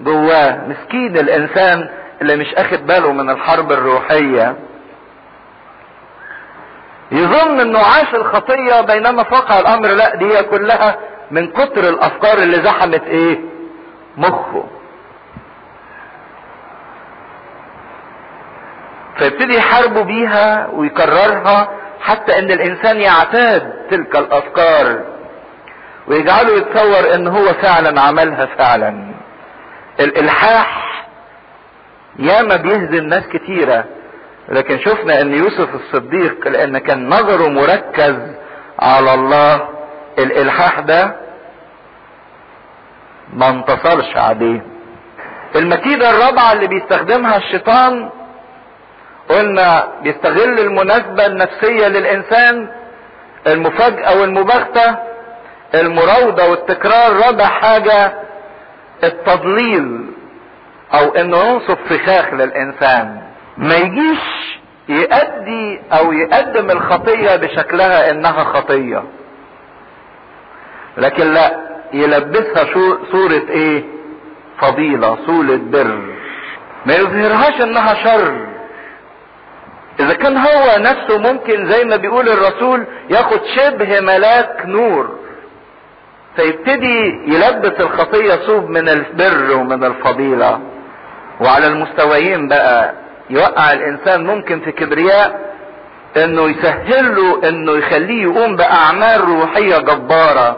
[0.00, 0.58] جواه.
[0.68, 1.88] مسكين الإنسان
[2.22, 4.56] اللي مش أخد باله من الحرب الروحية.
[7.12, 10.96] يظن إنه عاش الخطية بينما فقع الأمر لا دي كلها
[11.30, 13.38] من كتر الأفكار اللي زحمت إيه؟
[14.16, 14.64] مخه.
[19.18, 21.68] فيبتدي يحاربوا بيها ويكررها
[22.00, 25.00] حتى إن الإنسان يعتاد تلك الأفكار
[26.06, 29.14] ويجعله يتصور إن هو فعلا عملها فعلا.
[30.00, 30.86] الإلحاح
[32.18, 33.84] ياما بيهزم ناس كتيرة
[34.48, 38.16] لكن شفنا إن يوسف الصديق لأن كان نظره مركز
[38.78, 39.68] على الله.
[40.18, 41.16] الإلحاح ده
[43.32, 44.60] ما انتصرش عليه.
[45.56, 48.10] المكيدة الرابعة اللي بيستخدمها الشيطان
[49.28, 52.68] قلنا بيستغل المناسبة النفسية للإنسان
[53.46, 54.96] المفاجأة والمباغتة
[55.74, 58.12] المراوضة والتكرار رابع حاجة
[59.04, 60.06] التضليل
[60.94, 63.22] أو إنه ينصب فخاخ للإنسان.
[63.56, 64.58] ما يجيش
[64.88, 69.02] يؤدي أو يقدم الخطية بشكلها إنها خطية.
[70.98, 71.60] لكن لا
[71.92, 72.64] يلبسها
[73.12, 73.84] صورة إيه؟
[74.60, 75.98] فضيلة صورة بر.
[76.86, 78.46] ما يظهرهاش إنها شر.
[80.00, 85.18] إذا كان هو نفسه ممكن زي ما بيقول الرسول ياخد شبه ملاك نور
[86.36, 90.60] فيبتدي يلبس الخطية صوب من البر ومن الفضيلة.
[91.40, 92.94] وعلى المستويين بقى
[93.30, 95.54] يوقع الإنسان ممكن في كبرياء
[96.16, 100.56] إنه يسهل له إنه يخليه يقوم بأعمال روحية جبارة.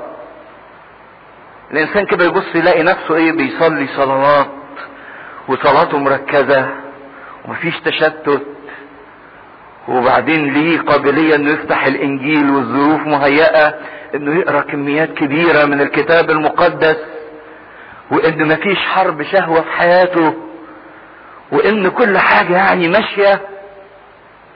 [1.71, 4.47] الإنسان كده يبص يلاقي نفسه إيه بيصلي صلوات
[5.49, 6.69] وصلاته مركزة
[7.45, 8.43] ومفيش تشتت.
[9.89, 13.75] وبعدين ليه قابلية إنه يفتح الإنجيل والظروف مهيئة
[14.15, 16.97] إنه يقرأ كميات كبيرة من الكتاب المقدس؟
[18.11, 20.35] وان مفيش حرب شهوة في حياته؟
[21.53, 23.41] وإن كل حاجة يعني ماشية؟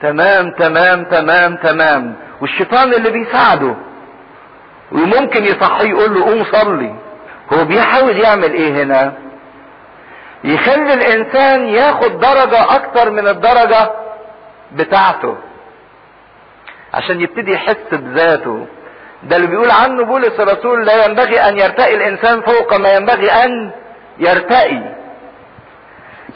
[0.01, 2.15] تمام تمام تمام تمام.
[2.41, 3.75] والشيطان اللي بيساعده
[4.91, 6.95] وممكن يصحيه يقول له قوم صلي.
[7.53, 9.13] هو بيحاول يعمل إيه هنا؟
[10.43, 13.91] يخلي الإنسان ياخد درجة أكتر من الدرجة
[14.73, 15.37] بتاعته.
[16.93, 18.67] عشان يبتدي يحس بذاته.
[19.23, 23.71] ده اللي بيقول عنه بولس الرسول لا ينبغي أن يرتقي الإنسان فوق ما ينبغي أن
[24.19, 24.81] يرتقي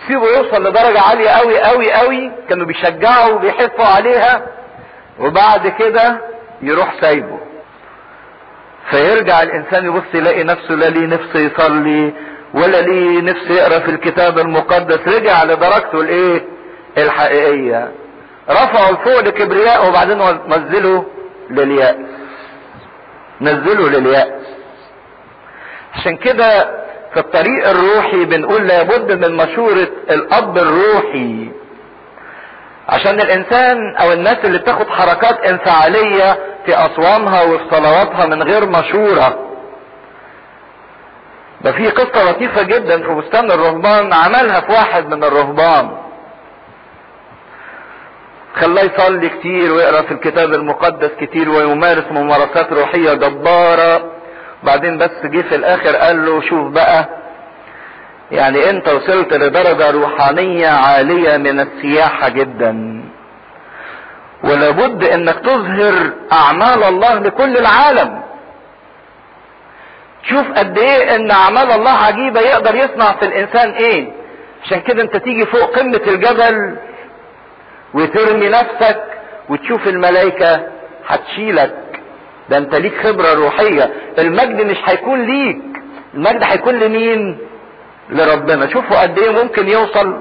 [0.07, 4.41] سيبه يوصل لدرجة عالية قوي قوي قوي كانوا بيشجعوا وبيحثوا عليها.
[5.19, 6.21] وبعد كده
[6.61, 7.39] يروح سايبه.
[8.89, 12.13] فيرجع الإنسان يبص يلاقي نفسه لا ليه نفس يصلي
[12.53, 14.99] ولا ليه نفس يقرأ في الكتاب المقدس.
[15.07, 16.45] رجع لدرجته الإيه؟
[16.97, 17.91] الحقيقية.
[18.49, 21.03] رفعوا لفوق لكبرياء وبعدين نزلوا
[21.49, 21.95] لليأس
[23.41, 24.27] نزلوا لليأس
[25.95, 26.63] عشان كده
[27.13, 31.51] في الطريق الروحي بنقول لابد من مشورة الأب الروحي.
[32.89, 39.39] عشان الإنسان أو الناس اللي بتاخد حركات إنفعالية في أصوامها وفي صلواتها من غير مشورة.
[41.61, 45.97] ده في قصة لطيفة جدا في بستان الرهبان عملها في واحد من الرهبان.
[48.61, 54.11] خلاه يصلي كتير ويقرأ في الكتاب المقدس كتير ويمارس ممارسات روحية جبارة.
[54.63, 57.09] بعدين بس جه في الآخر قال له شوف بقى
[58.31, 63.03] يعني أنت وصلت لدرجة روحانية عالية من السياحة جدا.
[64.43, 68.21] ولابد إنك تظهر أعمال الله لكل العالم.
[70.23, 74.11] شوف قد إيه إن أعمال الله عجيبة يقدر يصنع في الإنسان إيه.
[74.65, 76.77] عشان كده أنت تيجي فوق قمة الجبل
[77.93, 79.03] وترمي نفسك
[79.49, 80.67] وتشوف الملائكة
[81.07, 81.75] هتشيلك.
[82.49, 83.93] ده انت ليك خبرة روحية.
[84.19, 85.61] المجد مش هيكون ليك.
[86.13, 87.37] المجد هيكون لمين؟
[88.09, 88.67] لربنا.
[88.69, 90.19] شوفوا قد إيه ممكن يوصل